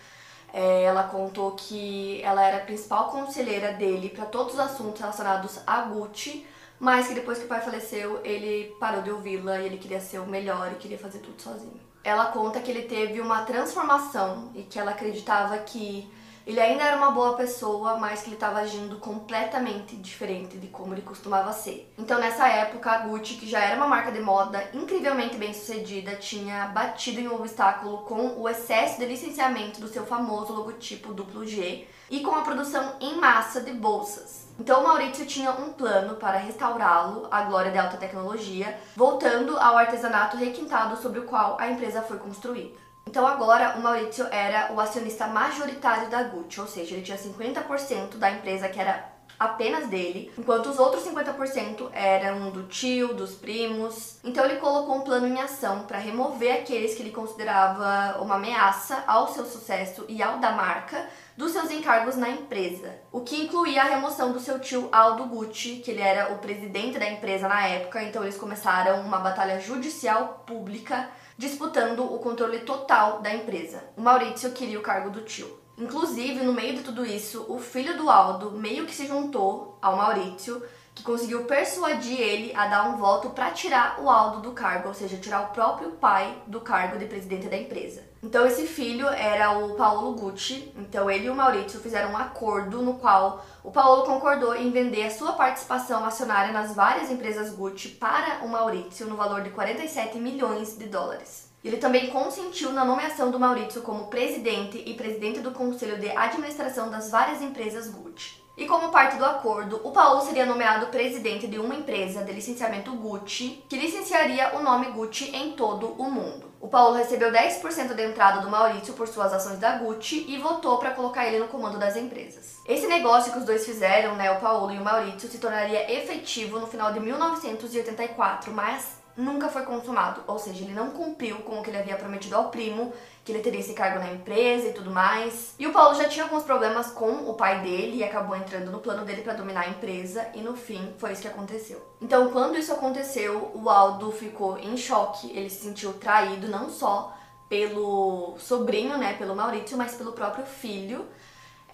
É, 0.53 0.83
ela 0.83 1.03
contou 1.03 1.51
que 1.51 2.21
ela 2.21 2.41
era 2.41 2.57
a 2.57 2.65
principal 2.65 3.11
conselheira 3.11 3.73
dele 3.73 4.07
para 4.07 4.25
todos 4.25 4.53
os 4.53 4.59
assuntos 4.61 5.01
relacionados 5.01 5.59
a 5.67 5.81
Gucci, 5.81 6.47
mas 6.79 7.09
que 7.09 7.13
depois 7.13 7.37
que 7.37 7.43
o 7.43 7.49
pai 7.49 7.59
faleceu, 7.59 8.21
ele 8.23 8.73
parou 8.79 9.01
de 9.01 9.11
ouvi-la 9.11 9.59
e 9.59 9.65
ele 9.65 9.77
queria 9.77 9.99
ser 9.99 10.19
o 10.19 10.25
melhor 10.25 10.71
e 10.71 10.75
queria 10.75 10.97
fazer 10.97 11.19
tudo 11.19 11.41
sozinho. 11.41 11.94
Ela 12.05 12.27
conta 12.27 12.59
que 12.59 12.69
ele 12.69 12.83
teve 12.83 13.19
uma 13.19 13.45
transformação 13.45 14.51
e 14.53 14.61
que 14.61 14.77
ela 14.77 14.91
acreditava 14.91 15.57
que 15.57 16.07
ele 16.45 16.59
ainda 16.59 16.83
era 16.83 16.97
uma 16.97 17.09
boa 17.09 17.33
pessoa, 17.33 17.97
mas 17.97 18.21
que 18.21 18.27
ele 18.27 18.35
estava 18.35 18.59
agindo 18.59 18.97
completamente 18.97 19.95
diferente 19.95 20.59
de 20.59 20.67
como 20.67 20.93
ele 20.93 21.01
costumava 21.01 21.51
ser. 21.51 21.91
Então, 21.97 22.19
nessa 22.19 22.47
época, 22.47 22.91
a 22.91 22.99
Gucci, 22.99 23.33
que 23.33 23.49
já 23.49 23.59
era 23.59 23.75
uma 23.77 23.87
marca 23.87 24.11
de 24.11 24.19
moda 24.19 24.69
incrivelmente 24.71 25.35
bem 25.35 25.51
sucedida, 25.51 26.15
tinha 26.15 26.67
batido 26.67 27.19
em 27.19 27.27
um 27.27 27.33
obstáculo 27.33 27.97
com 28.03 28.39
o 28.39 28.47
excesso 28.47 28.99
de 28.99 29.07
licenciamento 29.07 29.81
do 29.81 29.87
seu 29.87 30.05
famoso 30.05 30.53
logotipo 30.53 31.11
duplo 31.11 31.43
G 31.47 31.87
e 32.11 32.19
com 32.19 32.35
a 32.35 32.43
produção 32.43 32.97
em 33.01 33.19
massa 33.19 33.61
de 33.61 33.71
bolsas. 33.71 34.44
Então, 34.57 34.83
Maurício 34.83 35.25
tinha 35.25 35.51
um 35.51 35.73
plano 35.73 36.15
para 36.15 36.37
restaurá-lo 36.37 37.27
à 37.29 37.41
glória 37.41 37.71
da 37.71 37.83
alta 37.83 37.97
tecnologia, 37.97 38.79
voltando 38.95 39.57
ao 39.57 39.77
artesanato 39.77 40.37
requintado 40.37 40.95
sobre 40.97 41.19
o 41.19 41.25
qual 41.25 41.57
a 41.59 41.69
empresa 41.69 42.01
foi 42.01 42.17
construída. 42.17 42.85
Então 43.07 43.25
agora 43.25 43.75
o 43.77 43.81
Maurício 43.81 44.25
era 44.31 44.73
o 44.73 44.79
acionista 44.79 45.27
majoritário 45.27 46.09
da 46.09 46.23
Gucci, 46.23 46.59
ou 46.59 46.67
seja, 46.67 46.95
ele 46.95 47.03
tinha 47.03 47.17
50% 47.17 48.17
da 48.17 48.31
empresa 48.31 48.67
que 48.67 48.79
era 48.79 49.14
apenas 49.39 49.87
dele, 49.87 50.31
enquanto 50.37 50.67
os 50.67 50.79
outros 50.79 51.03
50% 51.03 51.89
eram 51.91 52.49
do 52.49 52.63
tio, 52.63 53.13
dos 53.13 53.35
primos. 53.35 54.17
Então 54.23 54.45
ele 54.45 54.59
colocou 54.59 54.95
um 54.95 55.01
plano 55.01 55.27
em 55.27 55.39
ação 55.39 55.83
para 55.83 55.97
remover 55.97 56.53
aqueles 56.53 56.95
que 56.95 57.03
ele 57.03 57.11
considerava 57.11 58.21
uma 58.21 58.35
ameaça 58.35 59.03
ao 59.07 59.27
seu 59.27 59.45
sucesso 59.45 60.05
e 60.07 60.21
ao 60.21 60.39
da 60.39 60.51
marca 60.51 61.07
dos 61.37 61.51
seus 61.51 61.69
encargos 61.69 62.15
na 62.15 62.29
empresa, 62.29 62.95
o 63.11 63.19
que 63.19 63.43
incluía 63.43 63.81
a 63.81 63.85
remoção 63.85 64.31
do 64.31 64.39
seu 64.39 64.57
tio 64.57 64.87
Aldo 64.89 65.25
Gucci, 65.25 65.81
que 65.83 65.91
ele 65.91 66.01
era 66.01 66.31
o 66.33 66.37
presidente 66.37 66.97
da 66.97 67.09
empresa 67.09 67.47
na 67.47 67.67
época, 67.67 68.01
então 68.03 68.23
eles 68.23 68.37
começaram 68.37 69.01
uma 69.01 69.19
batalha 69.19 69.59
judicial 69.59 70.43
pública 70.47 71.09
disputando 71.37 72.05
o 72.05 72.19
controle 72.19 72.59
total 72.59 73.21
da 73.21 73.33
empresa. 73.33 73.83
O 73.97 74.01
Maurício 74.01 74.51
queria 74.51 74.79
o 74.79 74.83
cargo 74.83 75.09
do 75.09 75.21
tio. 75.21 75.64
Inclusive, 75.77 76.43
no 76.43 76.53
meio 76.53 76.75
de 76.75 76.83
tudo 76.83 77.05
isso, 77.05 77.45
o 77.49 77.59
filho 77.59 77.97
do 77.97 78.09
Aldo 78.09 78.51
meio 78.51 78.85
que 78.85 78.95
se 78.95 79.07
juntou 79.07 79.77
ao 79.81 79.97
Maurício, 79.97 80.63
que 80.95 81.03
conseguiu 81.03 81.43
persuadir 81.43 82.17
ele 82.17 82.55
a 82.55 82.67
dar 82.67 82.87
um 82.87 82.95
voto 82.95 83.31
para 83.31 83.51
tirar 83.51 83.99
o 84.01 84.09
Aldo 84.09 84.39
do 84.39 84.53
cargo, 84.53 84.87
ou 84.87 84.93
seja, 84.93 85.17
tirar 85.17 85.41
o 85.41 85.47
próprio 85.47 85.91
pai 85.91 86.41
do 86.47 86.61
cargo 86.61 86.97
de 86.97 87.05
presidente 87.05 87.47
da 87.47 87.57
empresa. 87.57 88.03
Então 88.23 88.47
esse 88.47 88.65
filho 88.65 89.07
era 89.09 89.51
o 89.51 89.75
Paulo 89.75 90.13
Gucci, 90.13 90.73
então 90.77 91.11
ele 91.11 91.25
e 91.25 91.29
o 91.29 91.35
Maurício 91.35 91.81
fizeram 91.81 92.13
um 92.13 92.17
acordo 92.17 92.81
no 92.81 92.95
qual 92.95 93.45
o 93.61 93.69
Paulo 93.69 94.03
concordou 94.05 94.55
em 94.55 94.71
vender 94.71 95.05
a 95.05 95.11
sua 95.11 95.33
participação 95.33 96.03
acionária 96.05 96.53
nas 96.53 96.73
várias 96.73 97.11
empresas 97.11 97.53
Gucci 97.53 97.89
para 97.89 98.43
o 98.43 98.47
Maurício 98.47 99.05
no 99.05 99.17
valor 99.17 99.41
de 99.41 99.49
47 99.49 100.17
milhões 100.17 100.77
de 100.77 100.85
dólares. 100.85 101.53
Ele 101.65 101.77
também 101.77 102.11
consentiu 102.11 102.71
na 102.71 102.85
nomeação 102.85 103.31
do 103.31 103.39
Maurício 103.39 103.81
como 103.81 104.05
presidente 104.05 104.83
e 104.85 104.93
presidente 104.93 105.39
do 105.39 105.49
conselho 105.49 105.99
de 105.99 106.11
administração 106.11 106.91
das 106.91 107.09
várias 107.09 107.41
empresas 107.41 107.89
Gucci. 107.89 108.39
E 108.55 108.67
como 108.67 108.91
parte 108.91 109.17
do 109.17 109.25
acordo, 109.25 109.81
o 109.83 109.91
Paulo 109.91 110.21
seria 110.21 110.45
nomeado 110.45 110.85
presidente 110.87 111.47
de 111.47 111.57
uma 111.57 111.73
empresa 111.73 112.23
de 112.23 112.31
licenciamento 112.31 112.93
Gucci, 112.93 113.63
que 113.67 113.77
licenciaria 113.77 114.55
o 114.55 114.61
nome 114.61 114.91
Gucci 114.91 115.35
em 115.35 115.53
todo 115.53 115.87
o 115.97 116.03
mundo. 116.03 116.53
O 116.61 116.67
Paulo 116.67 116.97
recebeu 116.97 117.31
10% 117.31 117.95
da 117.95 118.03
entrada 118.03 118.41
do 118.41 118.49
Maurício 118.49 118.93
por 118.93 119.07
suas 119.07 119.33
ações 119.33 119.57
da 119.57 119.79
Gucci 119.79 120.23
e 120.29 120.37
votou 120.37 120.77
para 120.77 120.91
colocar 120.91 121.25
ele 121.25 121.39
no 121.39 121.47
comando 121.47 121.79
das 121.79 121.97
empresas. 121.97 122.59
Esse 122.67 122.85
negócio 122.85 123.31
que 123.31 123.39
os 123.39 123.45
dois 123.45 123.65
fizeram, 123.65 124.15
né, 124.15 124.31
o 124.31 124.39
Paulo 124.39 124.71
e 124.71 124.77
o 124.77 124.83
Maurício, 124.83 125.27
se 125.27 125.39
tornaria 125.39 125.91
efetivo 125.91 126.59
no 126.59 126.67
final 126.67 126.93
de 126.93 126.99
1984, 126.99 128.53
mas 128.53 129.03
nunca 129.17 129.49
foi 129.49 129.63
consumado, 129.63 130.21
ou 130.27 130.37
seja, 130.37 130.63
ele 130.63 130.73
não 130.73 130.89
cumpriu 130.89 131.37
com 131.37 131.59
o 131.59 131.63
que 131.63 131.69
ele 131.69 131.77
havia 131.77 131.95
prometido 131.95 132.35
ao 132.35 132.49
primo, 132.49 132.93
que 133.23 133.31
ele 133.31 133.41
teria 133.41 133.59
esse 133.59 133.73
cargo 133.73 133.99
na 133.99 134.11
empresa 134.11 134.67
e 134.67 134.73
tudo 134.73 134.91
mais. 134.91 135.55
E 135.57 135.65
o 135.65 135.71
Paulo 135.71 135.95
já 135.95 136.07
tinha 136.07 136.25
alguns 136.25 136.43
problemas 136.43 136.87
com 136.91 137.29
o 137.29 137.33
pai 137.33 137.61
dele 137.61 137.97
e 137.97 138.03
acabou 138.03 138.35
entrando 138.35 138.71
no 138.71 138.79
plano 138.79 139.05
dele 139.05 139.21
para 139.21 139.33
dominar 139.33 139.61
a 139.61 139.69
empresa 139.69 140.27
e 140.33 140.41
no 140.41 140.55
fim 140.55 140.93
foi 140.97 141.13
isso 141.13 141.21
que 141.21 141.27
aconteceu. 141.27 141.81
Então, 142.01 142.29
quando 142.31 142.57
isso 142.57 142.73
aconteceu, 142.73 143.51
o 143.55 143.69
Aldo 143.69 144.11
ficou 144.11 144.57
em 144.57 144.77
choque, 144.77 145.31
ele 145.35 145.49
se 145.49 145.63
sentiu 145.63 145.93
traído 145.93 146.47
não 146.47 146.69
só 146.69 147.15
pelo 147.47 148.35
sobrinho, 148.37 148.97
né, 148.97 149.13
pelo 149.13 149.35
Maurício, 149.35 149.77
mas 149.77 149.95
pelo 149.95 150.11
próprio 150.11 150.45
filho. 150.45 151.05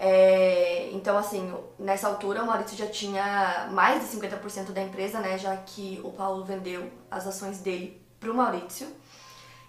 É, 0.04 0.90
então, 0.94 1.16
assim, 1.16 1.54
nessa 1.78 2.08
altura 2.08 2.42
o 2.42 2.48
Maurício 2.48 2.76
já 2.76 2.88
tinha 2.88 3.70
mais 3.72 4.02
de 4.02 4.18
50% 4.18 4.72
da 4.72 4.82
empresa, 4.82 5.20
né? 5.20 5.38
Já 5.38 5.56
que 5.58 6.02
o 6.04 6.12
Paulo 6.12 6.44
vendeu 6.44 6.92
as 7.12 7.28
ações 7.28 7.60
dele 7.60 8.02
pro 8.20 8.34
Maurício. 8.34 8.88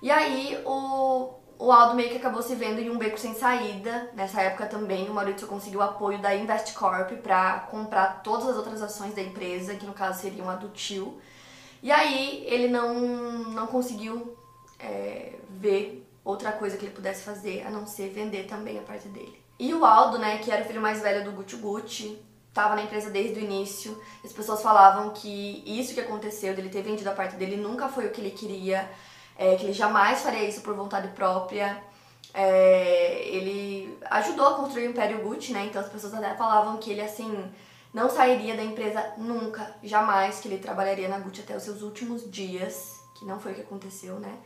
E 0.01 0.11
aí 0.11 0.59
o, 0.65 1.35
o 1.59 1.71
Aldo 1.71 1.95
meio 1.95 2.09
que 2.09 2.17
acabou 2.17 2.43
se 2.43 2.55
vendo 2.55 2.81
em 2.81 2.89
um 2.89 2.97
beco 2.97 3.21
sem 3.21 3.35
saída. 3.35 4.09
Nessa 4.15 4.41
época 4.41 4.65
também 4.65 5.07
o 5.11 5.13
Maurício 5.13 5.47
conseguiu 5.47 5.81
o 5.81 5.83
apoio 5.83 6.19
da 6.19 6.35
Investcorp 6.35 7.13
para 7.23 7.61
comprar 7.71 8.23
todas 8.23 8.49
as 8.49 8.57
outras 8.57 8.81
ações 8.81 9.15
da 9.15 9.21
empresa, 9.21 9.75
que 9.75 9.85
no 9.85 9.93
caso 9.93 10.23
seriam 10.23 10.49
a 10.49 10.55
do 10.55 10.71
tio. 10.71 11.21
E 11.83 11.93
aí 11.93 12.43
ele 12.49 12.69
não, 12.69 12.95
não 13.51 13.67
conseguiu 13.67 14.35
é, 14.79 15.35
ver 15.51 16.09
outra 16.25 16.53
coisa 16.53 16.79
que 16.79 16.87
ele 16.87 16.95
pudesse 16.95 17.23
fazer 17.23 17.67
a 17.67 17.71
não 17.71 17.87
ser 17.87 18.09
vender 18.09 18.45
também 18.45 18.79
a 18.79 18.83
parte 18.83 19.09
dele. 19.09 19.42
E 19.59 19.73
o 19.75 19.85
Aldo, 19.85 20.19
né, 20.19 20.39
que 20.39 20.51
era 20.51 20.63
o 20.63 20.65
filho 20.65 20.81
mais 20.81 21.01
velho 21.01 21.25
do 21.25 21.33
Gucci 21.33 21.57
Gucci, 21.57 22.23
estava 22.49 22.77
na 22.77 22.83
empresa 22.83 23.11
desde 23.11 23.41
o 23.41 23.43
início. 23.43 24.01
As 24.25 24.33
pessoas 24.33 24.63
falavam 24.63 25.11
que 25.11 25.63
isso 25.67 25.95
que 25.95 26.01
aconteceu, 26.01 26.55
dele 26.55 26.69
ter 26.69 26.83
vendido 26.83 27.09
a 27.09 27.15
parte 27.15 27.37
dele, 27.37 27.57
nunca 27.57 27.89
foi 27.89 28.07
o 28.07 28.11
que 28.11 28.21
ele 28.21 28.31
queria, 28.31 28.91
é, 29.37 29.57
que 29.57 29.65
ele 29.65 29.73
jamais 29.73 30.21
faria 30.21 30.45
isso 30.49 30.61
por 30.61 30.75
vontade 30.75 31.09
própria. 31.09 31.83
É, 32.35 33.27
ele 33.29 33.99
ajudou 34.11 34.47
a 34.47 34.55
construir 34.55 34.87
o 34.87 34.91
Império 34.91 35.23
Gucci, 35.23 35.53
né? 35.53 35.67
Então 35.67 35.81
as 35.81 35.89
pessoas 35.89 36.15
até 36.15 36.35
falavam 36.35 36.77
que 36.77 36.91
ele, 36.91 37.01
assim, 37.01 37.51
não 37.93 38.09
sairia 38.09 38.55
da 38.55 38.65
empresa 38.65 39.15
nunca, 39.17 39.75
jamais, 39.83 40.41
que 40.41 40.49
ele 40.49 40.59
trabalharia 40.59 41.09
na 41.09 41.19
Gucci 41.19 41.41
até 41.41 41.57
os 41.57 41.63
seus 41.63 41.83
últimos 41.83 42.31
dias, 42.31 43.01
que 43.19 43.25
não 43.25 43.41
foi 43.41 43.53
o 43.53 43.55
que 43.55 43.61
aconteceu, 43.63 44.19
né? 44.19 44.39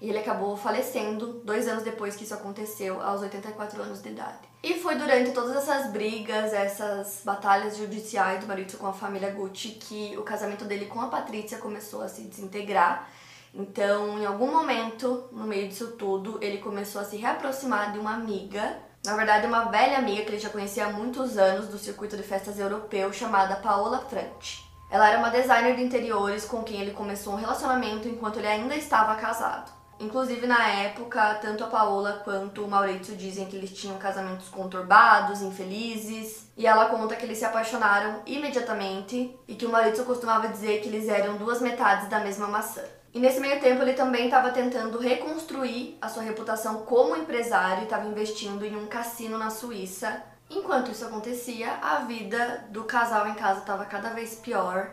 E 0.00 0.08
ele 0.08 0.18
acabou 0.18 0.56
falecendo 0.56 1.40
dois 1.44 1.68
anos 1.68 1.84
depois 1.84 2.16
que 2.16 2.24
isso 2.24 2.34
aconteceu, 2.34 3.00
aos 3.00 3.20
84 3.22 3.80
anos 3.82 4.02
de 4.02 4.08
idade. 4.08 4.51
E 4.62 4.74
foi 4.74 4.94
durante 4.94 5.32
todas 5.32 5.56
essas 5.56 5.90
brigas, 5.90 6.52
essas 6.52 7.22
batalhas 7.24 7.76
judiciais 7.76 8.40
do 8.40 8.46
Maurício 8.46 8.78
com 8.78 8.86
a 8.86 8.92
família 8.92 9.30
Gucci 9.30 9.70
que 9.70 10.16
o 10.16 10.22
casamento 10.22 10.64
dele 10.64 10.86
com 10.86 11.00
a 11.00 11.08
Patrícia 11.08 11.58
começou 11.58 12.00
a 12.00 12.08
se 12.08 12.22
desintegrar. 12.22 13.08
Então, 13.52 14.20
em 14.20 14.24
algum 14.24 14.52
momento, 14.52 15.24
no 15.32 15.44
meio 15.44 15.66
disso 15.66 15.96
tudo, 15.98 16.38
ele 16.40 16.58
começou 16.58 17.00
a 17.00 17.04
se 17.04 17.16
reaproximar 17.16 17.92
de 17.92 17.98
uma 17.98 18.14
amiga, 18.14 18.78
na 19.04 19.16
verdade, 19.16 19.48
uma 19.48 19.64
velha 19.64 19.98
amiga 19.98 20.22
que 20.22 20.28
ele 20.28 20.38
já 20.38 20.48
conhecia 20.48 20.86
há 20.86 20.92
muitos 20.92 21.36
anos 21.36 21.66
do 21.66 21.76
circuito 21.76 22.16
de 22.16 22.22
festas 22.22 22.56
europeu, 22.60 23.12
chamada 23.12 23.56
Paola 23.56 23.98
Franti. 24.08 24.64
Ela 24.88 25.08
era 25.08 25.18
uma 25.18 25.30
designer 25.30 25.74
de 25.74 25.82
interiores 25.82 26.44
com 26.44 26.62
quem 26.62 26.80
ele 26.80 26.92
começou 26.92 27.32
um 27.32 27.36
relacionamento 27.36 28.06
enquanto 28.06 28.38
ele 28.38 28.46
ainda 28.46 28.76
estava 28.76 29.16
casado. 29.16 29.81
Inclusive, 30.02 30.48
na 30.48 30.66
época, 30.66 31.34
tanto 31.40 31.62
a 31.62 31.68
Paola 31.68 32.20
quanto 32.24 32.64
o 32.64 32.68
Maurício 32.68 33.14
dizem 33.14 33.46
que 33.46 33.54
eles 33.54 33.72
tinham 33.72 33.96
casamentos 33.98 34.48
conturbados, 34.48 35.40
infelizes, 35.40 36.48
e 36.56 36.66
ela 36.66 36.86
conta 36.86 37.14
que 37.14 37.24
eles 37.24 37.38
se 37.38 37.44
apaixonaram 37.44 38.20
imediatamente 38.26 39.32
e 39.46 39.54
que 39.54 39.64
o 39.64 39.68
Maurício 39.68 40.04
costumava 40.04 40.48
dizer 40.48 40.80
que 40.80 40.88
eles 40.88 41.08
eram 41.08 41.36
duas 41.36 41.60
metades 41.60 42.08
da 42.08 42.18
mesma 42.18 42.48
maçã. 42.48 42.82
E 43.14 43.20
nesse 43.20 43.38
meio 43.38 43.60
tempo 43.60 43.80
ele 43.80 43.92
também 43.92 44.24
estava 44.24 44.50
tentando 44.50 44.98
reconstruir 44.98 45.96
a 46.02 46.08
sua 46.08 46.24
reputação 46.24 46.84
como 46.84 47.14
empresário 47.14 47.82
e 47.82 47.84
estava 47.84 48.08
investindo 48.08 48.66
em 48.66 48.74
um 48.74 48.86
cassino 48.86 49.38
na 49.38 49.50
Suíça. 49.50 50.20
Enquanto 50.50 50.90
isso 50.90 51.04
acontecia, 51.04 51.74
a 51.80 51.98
vida 52.00 52.64
do 52.70 52.82
casal 52.82 53.28
em 53.28 53.34
casa 53.34 53.60
estava 53.60 53.84
cada 53.84 54.10
vez 54.10 54.34
pior. 54.34 54.90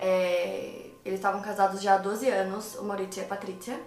É... 0.00 0.90
Eles 1.04 1.20
estavam 1.20 1.40
casados 1.42 1.80
já 1.80 1.94
há 1.94 1.98
12 1.98 2.28
anos, 2.28 2.74
o 2.74 2.82
Maurício 2.82 3.22
e 3.22 3.24
a 3.24 3.28
Patrícia. 3.28 3.78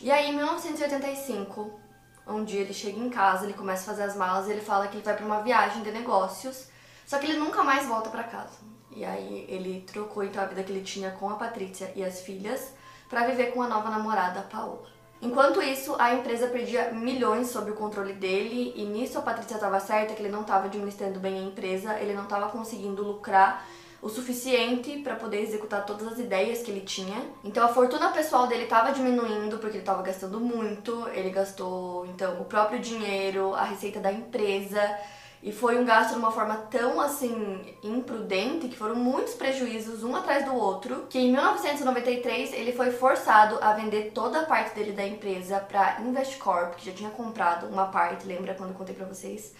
E 0.00 0.10
aí, 0.10 0.30
em 0.30 0.36
1985, 0.36 1.80
um 2.26 2.44
dia 2.44 2.60
ele 2.60 2.74
chega 2.74 2.98
em 2.98 3.08
casa, 3.08 3.44
ele 3.44 3.54
começa 3.54 3.82
a 3.82 3.94
fazer 3.94 4.02
as 4.02 4.16
malas 4.16 4.46
e 4.46 4.50
ele 4.50 4.60
fala 4.60 4.88
que 4.88 4.96
ele 4.96 5.04
vai 5.04 5.16
para 5.16 5.24
uma 5.24 5.42
viagem 5.42 5.82
de 5.82 5.90
negócios, 5.90 6.68
só 7.06 7.18
que 7.18 7.26
ele 7.26 7.38
nunca 7.38 7.62
mais 7.62 7.86
volta 7.86 8.10
para 8.10 8.24
casa. 8.24 8.58
E 8.90 9.04
aí 9.04 9.46
ele 9.48 9.84
trocou 9.86 10.24
então 10.24 10.42
a 10.42 10.46
vida 10.46 10.62
que 10.62 10.72
ele 10.72 10.82
tinha 10.82 11.10
com 11.12 11.30
a 11.30 11.36
Patrícia 11.36 11.92
e 11.94 12.04
as 12.04 12.20
filhas 12.20 12.72
para 13.08 13.26
viver 13.26 13.52
com 13.52 13.62
a 13.62 13.68
nova 13.68 13.88
namorada, 13.88 14.40
a 14.40 14.42
Paola. 14.42 14.86
Enquanto 15.20 15.62
isso, 15.62 15.96
a 15.98 16.14
empresa 16.14 16.48
perdia 16.48 16.92
milhões 16.92 17.48
sob 17.48 17.70
o 17.70 17.74
controle 17.74 18.12
dele 18.12 18.74
e 18.76 18.84
nisso 18.84 19.18
a 19.18 19.22
Patrícia 19.22 19.54
estava 19.54 19.80
certa 19.80 20.14
que 20.14 20.20
ele 20.22 20.30
não 20.30 20.42
estava 20.42 20.66
administrando 20.66 21.18
bem 21.18 21.38
a 21.38 21.42
empresa, 21.42 21.98
ele 21.98 22.12
não 22.12 22.24
estava 22.24 22.50
conseguindo 22.50 23.02
lucrar 23.02 23.66
o 24.00 24.08
suficiente 24.08 24.98
para 24.98 25.14
poder 25.14 25.40
executar 25.40 25.84
todas 25.84 26.06
as 26.06 26.18
ideias 26.18 26.62
que 26.62 26.70
ele 26.70 26.80
tinha. 26.80 27.24
Então 27.42 27.64
a 27.64 27.68
fortuna 27.68 28.10
pessoal 28.10 28.46
dele 28.46 28.64
estava 28.64 28.92
diminuindo 28.92 29.58
porque 29.58 29.76
ele 29.76 29.82
estava 29.82 30.02
gastando 30.02 30.38
muito, 30.38 31.08
ele 31.12 31.30
gastou 31.30 32.06
então 32.06 32.40
o 32.40 32.44
próprio 32.44 32.78
dinheiro, 32.78 33.54
a 33.54 33.64
receita 33.64 33.98
da 34.00 34.12
empresa. 34.12 34.80
E 35.42 35.52
foi 35.52 35.78
um 35.78 35.84
gasto 35.84 36.12
de 36.14 36.18
uma 36.18 36.32
forma 36.32 36.56
tão 36.70 37.00
assim 37.00 37.60
imprudente 37.82 38.68
que 38.68 38.76
foram 38.76 38.96
muitos 38.96 39.34
prejuízos 39.34 40.02
um 40.02 40.16
atrás 40.16 40.44
do 40.44 40.54
outro, 40.54 41.06
que 41.08 41.18
em 41.18 41.30
1993 41.30 42.52
ele 42.52 42.72
foi 42.72 42.90
forçado 42.90 43.58
a 43.60 43.72
vender 43.74 44.12
toda 44.12 44.40
a 44.40 44.46
parte 44.46 44.74
dele 44.74 44.92
da 44.92 45.06
empresa 45.06 45.60
para 45.60 46.00
Investcorp, 46.00 46.74
que 46.74 46.86
já 46.86 46.92
tinha 46.92 47.10
comprado 47.10 47.66
uma 47.66 47.86
parte, 47.86 48.26
lembra 48.26 48.54
quando 48.54 48.70
eu 48.70 48.76
contei 48.76 48.94
para 48.94 49.06
vocês? 49.06 49.54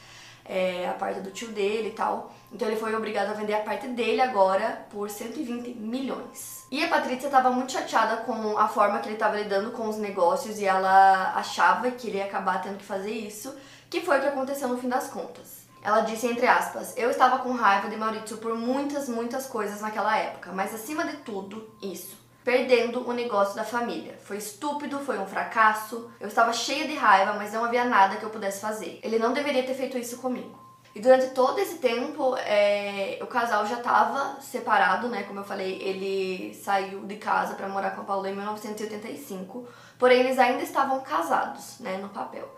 É, 0.49 0.89
a 0.89 0.93
parte 0.93 1.21
do 1.21 1.31
tio 1.31 1.49
dele 1.49 1.89
e 1.89 1.93
tal. 1.93 2.33
Então 2.53 2.69
ele 2.69 2.77
foi 2.77 2.95
obrigado 2.95 3.31
a 3.31 3.35
vender 3.35 3.55
a 3.55 3.61
parte 3.61 3.89
dele 3.89 4.21
agora 4.21 4.87
por 4.91 5.11
120 5.11 5.75
milhões. 5.75 6.67
E 6.71 6.83
a 6.83 6.89
Patrícia 6.89 7.27
estava 7.27 7.51
muito 7.51 7.73
chateada 7.73 8.19
com 8.19 8.59
a 8.59 8.69
forma 8.69 8.99
que 8.99 9.09
ele 9.09 9.15
estava 9.15 9.37
lidando 9.37 9.71
com 9.71 9.89
os 9.89 9.97
negócios 9.97 10.59
e 10.59 10.65
ela 10.65 11.35
achava 11.35 11.91
que 11.91 12.09
ele 12.09 12.19
ia 12.19 12.25
acabar 12.25 12.63
tendo 12.63 12.79
que 12.79 12.85
fazer 12.85 13.13
isso, 13.13 13.55
que 13.89 14.01
foi 14.01 14.19
o 14.19 14.21
que 14.21 14.29
aconteceu 14.29 14.69
no 14.69 14.79
fim 14.79 14.89
das 14.89 15.09
contas. 15.09 15.67
Ela 15.83 16.01
disse 16.01 16.27
entre 16.27 16.47
aspas: 16.47 16.97
"Eu 16.97 17.11
estava 17.11 17.39
com 17.39 17.53
raiva 17.53 17.89
de 17.89 17.97
Maurício 17.97 18.39
por 18.39 18.55
muitas, 18.57 19.09
muitas 19.09 19.47
coisas 19.47 19.81
naquela 19.81 20.17
época, 20.17 20.51
mas 20.53 20.75
acima 20.75 21.05
de 21.05 21.19
tudo, 21.19 21.69
isso 21.81 22.26
perdendo 22.47 23.05
o 23.05 23.13
negócio 23.13 23.57
da 23.57 23.65
família. 23.65 24.17
Foi 24.23 24.37
estúpido, 24.37 25.01
foi 25.01 25.19
um 25.19 25.27
fracasso. 25.27 26.09
Eu 26.21 26.29
estava 26.29 26.53
cheia 26.53 26.87
de 26.87 26.95
raiva, 26.95 27.33
mas 27.33 27.53
não 27.53 27.65
havia 27.65 27.85
nada 27.85 28.15
que 28.15 28.23
eu 28.23 28.31
pudesse 28.31 28.61
fazer. 28.61 29.01
Ele 29.03 29.19
não 29.19 29.33
deveria 29.33 29.65
ter 29.65 29.75
feito 29.75 29.99
isso 29.99 30.19
comigo. 30.19 30.57
E 30.95 31.01
durante 31.01 31.31
todo 31.31 31.59
esse 31.59 31.79
tempo, 31.79 32.37
é, 32.37 33.19
o 33.21 33.27
casal 33.27 33.67
já 33.67 33.79
estava 33.79 34.41
separado, 34.41 35.09
né? 35.09 35.25
Como 35.25 35.41
eu 35.41 35.45
falei, 35.45 35.83
ele 35.83 36.55
saiu 36.55 37.01
de 37.01 37.17
casa 37.17 37.55
para 37.57 37.69
morar 37.69 37.91
com 37.97 38.03
a 38.03 38.05
Paula 38.05 38.31
em 38.31 38.37
1985. 38.37 39.67
Porém, 39.99 40.21
eles 40.21 40.39
ainda 40.39 40.63
estavam 40.63 41.01
casados, 41.01 41.81
né? 41.81 41.97
No 41.97 42.11
papel. 42.11 42.49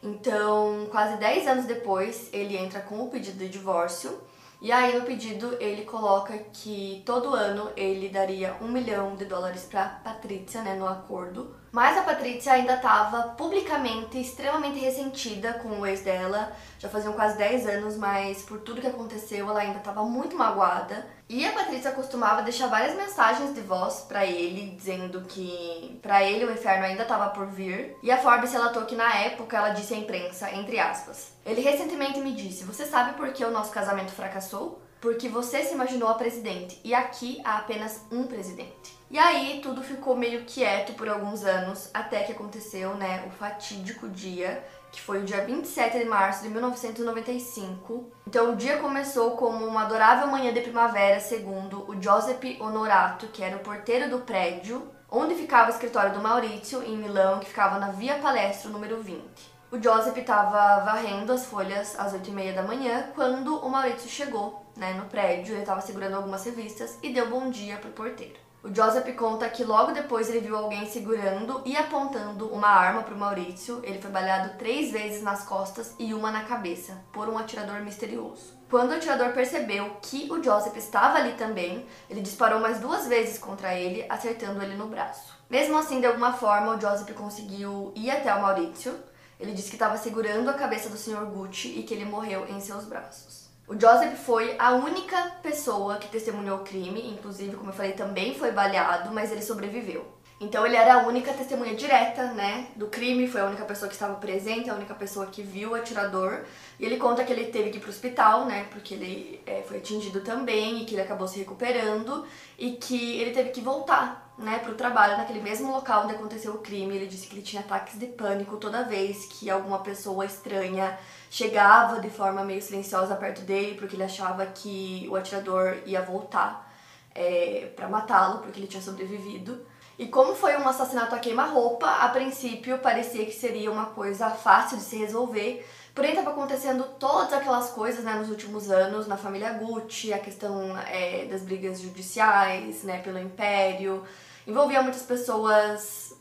Então, 0.00 0.86
quase 0.88 1.16
10 1.16 1.48
anos 1.48 1.64
depois, 1.64 2.28
ele 2.32 2.56
entra 2.56 2.78
com 2.78 3.02
o 3.02 3.10
pedido 3.10 3.38
de 3.38 3.48
divórcio. 3.48 4.20
E 4.62 4.70
aí 4.70 4.96
no 4.96 5.04
pedido 5.04 5.56
ele 5.58 5.82
coloca 5.82 6.38
que 6.52 7.02
todo 7.04 7.34
ano 7.34 7.72
ele 7.76 8.08
daria 8.08 8.54
um 8.60 8.68
milhão 8.68 9.16
de 9.16 9.24
dólares 9.24 9.66
para 9.68 9.88
Patrícia, 10.04 10.62
né, 10.62 10.76
no 10.76 10.86
acordo. 10.86 11.52
Mas 11.72 11.98
a 11.98 12.02
Patrícia 12.02 12.52
ainda 12.52 12.74
estava 12.74 13.30
publicamente 13.30 14.20
extremamente 14.20 14.78
ressentida 14.78 15.54
com 15.54 15.80
o 15.80 15.84
ex 15.84 16.02
dela. 16.02 16.52
Já 16.78 16.88
faziam 16.88 17.12
quase 17.12 17.36
10 17.38 17.66
anos, 17.66 17.96
mas 17.96 18.42
por 18.42 18.60
tudo 18.60 18.80
que 18.80 18.86
aconteceu 18.86 19.48
ela 19.48 19.58
ainda 19.58 19.78
estava 19.78 20.04
muito 20.04 20.36
magoada. 20.36 21.08
E 21.32 21.46
a 21.46 21.52
Patrícia 21.52 21.92
costumava 21.92 22.42
deixar 22.42 22.66
várias 22.66 22.94
mensagens 22.94 23.54
de 23.54 23.62
voz 23.62 24.00
para 24.00 24.26
ele, 24.26 24.76
dizendo 24.76 25.22
que 25.22 25.98
para 26.02 26.22
ele 26.22 26.44
o 26.44 26.52
inferno 26.52 26.84
ainda 26.84 27.04
estava 27.04 27.30
por 27.30 27.46
vir. 27.46 27.96
E 28.02 28.12
a 28.12 28.18
Forbes 28.18 28.52
relatou 28.52 28.84
que 28.84 28.94
na 28.94 29.14
época 29.14 29.56
ela 29.56 29.70
disse 29.70 29.94
à 29.94 29.96
imprensa, 29.96 30.54
entre 30.54 30.78
aspas, 30.78 31.32
ele 31.46 31.62
recentemente 31.62 32.20
me 32.20 32.34
disse: 32.34 32.64
Você 32.64 32.84
sabe 32.84 33.16
por 33.16 33.32
que 33.32 33.42
o 33.46 33.50
nosso 33.50 33.72
casamento 33.72 34.12
fracassou? 34.12 34.82
Porque 35.00 35.26
você 35.26 35.64
se 35.64 35.72
imaginou 35.72 36.10
a 36.10 36.14
presidente 36.16 36.78
e 36.84 36.94
aqui 36.94 37.40
há 37.46 37.56
apenas 37.56 38.02
um 38.12 38.24
presidente. 38.24 38.94
E 39.10 39.18
aí 39.18 39.60
tudo 39.62 39.82
ficou 39.82 40.14
meio 40.14 40.44
quieto 40.44 40.92
por 40.92 41.08
alguns 41.08 41.44
anos, 41.44 41.88
até 41.94 42.24
que 42.24 42.32
aconteceu, 42.32 42.94
né, 42.94 43.24
o 43.26 43.30
fatídico 43.30 44.06
dia, 44.06 44.62
que 44.92 45.00
foi 45.00 45.22
o 45.22 45.24
dia 45.24 45.44
27 45.44 45.98
de 45.98 46.04
março 46.04 46.42
de 46.42 46.50
1995. 46.50 48.12
Então 48.28 48.52
o 48.52 48.56
dia 48.56 48.76
começou 48.76 49.32
como 49.32 49.66
uma 49.66 49.84
adorável 49.84 50.28
manhã 50.28 50.52
de 50.52 50.60
primavera, 50.60 51.18
segundo 51.18 51.90
o 51.90 52.00
Joseph 52.00 52.60
Honorato, 52.60 53.26
que 53.28 53.42
era 53.42 53.56
o 53.56 53.60
porteiro 53.60 54.10
do 54.10 54.18
prédio, 54.20 54.86
onde 55.10 55.34
ficava 55.34 55.70
o 55.70 55.72
escritório 55.72 56.12
do 56.12 56.20
Maurício, 56.20 56.82
em 56.82 56.96
Milão, 56.96 57.40
que 57.40 57.48
ficava 57.48 57.78
na 57.78 57.90
Via 57.90 58.16
Palestro 58.16 58.70
número 58.70 59.02
20. 59.02 59.24
O 59.70 59.82
Joseph 59.82 60.18
estava 60.18 60.84
varrendo 60.84 61.32
as 61.32 61.46
folhas 61.46 61.98
às 61.98 62.12
8h30 62.12 62.54
da 62.54 62.62
manhã 62.62 63.10
quando 63.14 63.56
o 63.56 63.70
Maurício 63.70 64.08
chegou 64.10 64.66
né, 64.76 64.92
no 64.92 65.06
prédio. 65.06 65.54
Ele 65.54 65.62
estava 65.62 65.80
segurando 65.80 66.16
algumas 66.16 66.44
revistas 66.44 66.98
e 67.02 67.10
deu 67.10 67.30
bom 67.30 67.48
dia 67.48 67.78
pro 67.78 67.90
porteiro. 67.90 68.38
O 68.64 68.72
Joseph 68.72 69.16
conta 69.16 69.48
que 69.48 69.64
logo 69.64 69.90
depois 69.90 70.28
ele 70.28 70.38
viu 70.38 70.56
alguém 70.56 70.88
segurando 70.88 71.62
e 71.64 71.76
apontando 71.76 72.46
uma 72.46 72.68
arma 72.68 73.02
para 73.02 73.12
o 73.12 73.18
Maurício. 73.18 73.80
Ele 73.82 74.00
foi 74.00 74.08
baleado 74.08 74.56
três 74.56 74.92
vezes 74.92 75.20
nas 75.20 75.42
costas 75.44 75.92
e 75.98 76.14
uma 76.14 76.30
na 76.30 76.44
cabeça 76.44 76.96
por 77.12 77.28
um 77.28 77.36
atirador 77.36 77.80
misterioso. 77.80 78.56
Quando 78.70 78.92
o 78.92 78.94
atirador 78.94 79.32
percebeu 79.32 79.96
que 80.00 80.30
o 80.30 80.40
Joseph 80.40 80.76
estava 80.76 81.18
ali 81.18 81.32
também, 81.32 81.84
ele 82.08 82.20
disparou 82.20 82.60
mais 82.60 82.78
duas 82.78 83.08
vezes 83.08 83.36
contra 83.36 83.74
ele, 83.74 84.06
acertando 84.08 84.62
ele 84.62 84.76
no 84.76 84.86
braço. 84.86 85.36
Mesmo 85.50 85.76
assim, 85.76 85.98
de 85.98 86.06
alguma 86.06 86.32
forma, 86.32 86.76
o 86.76 86.80
Joseph 86.80 87.12
conseguiu 87.16 87.92
ir 87.96 88.12
até 88.12 88.32
o 88.32 88.42
Maurício. 88.42 88.94
Ele 89.40 89.54
disse 89.54 89.70
que 89.70 89.76
estava 89.76 89.96
segurando 89.96 90.48
a 90.48 90.54
cabeça 90.54 90.88
do 90.88 90.96
Sr. 90.96 91.26
Gucci 91.26 91.80
e 91.80 91.82
que 91.82 91.94
ele 91.94 92.04
morreu 92.04 92.46
em 92.48 92.60
seus 92.60 92.84
braços. 92.84 93.41
O 93.66 93.78
Joseph 93.78 94.18
foi 94.18 94.56
a 94.58 94.72
única 94.72 95.16
pessoa 95.42 95.96
que 95.96 96.08
testemunhou 96.08 96.58
o 96.58 96.64
crime, 96.64 97.08
inclusive, 97.10 97.56
como 97.56 97.70
eu 97.70 97.74
falei, 97.74 97.92
também 97.92 98.34
foi 98.34 98.50
baleado, 98.50 99.12
mas 99.12 99.30
ele 99.30 99.42
sobreviveu. 99.42 100.04
Então 100.42 100.66
ele 100.66 100.74
era 100.74 100.94
a 100.94 101.06
única 101.06 101.32
testemunha 101.32 101.72
direta, 101.72 102.32
né, 102.32 102.66
do 102.74 102.88
crime, 102.88 103.28
foi 103.28 103.40
a 103.40 103.44
única 103.44 103.64
pessoa 103.64 103.88
que 103.88 103.94
estava 103.94 104.16
presente, 104.16 104.68
a 104.68 104.74
única 104.74 104.92
pessoa 104.92 105.26
que 105.26 105.40
viu 105.40 105.70
o 105.70 105.74
atirador. 105.76 106.40
E 106.80 106.84
ele 106.84 106.96
conta 106.96 107.22
que 107.22 107.32
ele 107.32 107.46
teve 107.46 107.70
que 107.70 107.76
ir 107.76 107.80
pro 107.80 107.90
hospital, 107.90 108.44
né, 108.44 108.66
porque 108.72 108.94
ele 108.94 109.40
é, 109.46 109.62
foi 109.62 109.76
atingido 109.76 110.20
também 110.20 110.82
e 110.82 110.84
que 110.84 110.96
ele 110.96 111.02
acabou 111.02 111.28
se 111.28 111.38
recuperando 111.38 112.26
e 112.58 112.72
que 112.72 113.20
ele 113.20 113.30
teve 113.30 113.50
que 113.50 113.60
voltar, 113.60 114.34
né, 114.36 114.58
pro 114.58 114.74
trabalho 114.74 115.16
naquele 115.16 115.40
mesmo 115.40 115.70
local 115.70 116.04
onde 116.04 116.16
aconteceu 116.16 116.54
o 116.54 116.58
crime. 116.58 116.96
Ele 116.96 117.06
disse 117.06 117.28
que 117.28 117.36
ele 117.36 117.42
tinha 117.42 117.62
ataques 117.62 117.96
de 117.96 118.06
pânico 118.06 118.56
toda 118.56 118.82
vez 118.82 119.26
que 119.26 119.48
alguma 119.48 119.78
pessoa 119.78 120.24
estranha 120.24 120.98
chegava 121.30 122.00
de 122.00 122.10
forma 122.10 122.44
meio 122.44 122.60
silenciosa 122.60 123.14
perto 123.14 123.42
dele, 123.42 123.76
porque 123.78 123.94
ele 123.94 124.02
achava 124.02 124.44
que 124.46 125.06
o 125.08 125.14
atirador 125.14 125.76
ia 125.86 126.02
voltar 126.02 126.68
é, 127.14 127.70
para 127.76 127.88
matá-lo, 127.88 128.38
porque 128.40 128.58
ele 128.58 128.66
tinha 128.66 128.82
sobrevivido. 128.82 129.70
E 130.02 130.08
como 130.08 130.34
foi 130.34 130.56
um 130.56 130.66
assassinato 130.66 131.14
a 131.14 131.18
queima-roupa, 131.20 131.86
a 131.86 132.08
princípio 132.08 132.76
parecia 132.78 133.24
que 133.24 133.30
seria 133.30 133.70
uma 133.70 133.86
coisa 133.86 134.30
fácil 134.30 134.76
de 134.76 134.82
se 134.82 134.96
resolver, 134.96 135.64
porém 135.94 136.10
estava 136.10 136.30
acontecendo 136.30 136.82
todas 136.98 137.32
aquelas 137.32 137.70
coisas 137.70 138.02
né, 138.02 138.12
nos 138.16 138.28
últimos 138.28 138.68
anos 138.68 139.06
na 139.06 139.16
família 139.16 139.52
Gucci, 139.52 140.12
a 140.12 140.18
questão 140.18 140.76
é, 140.76 141.26
das 141.26 141.42
brigas 141.42 141.80
judiciais 141.80 142.82
né, 142.82 142.98
pelo 142.98 143.16
império, 143.16 144.02
envolvia 144.44 144.82
muitas 144.82 145.02
pessoas 145.02 146.12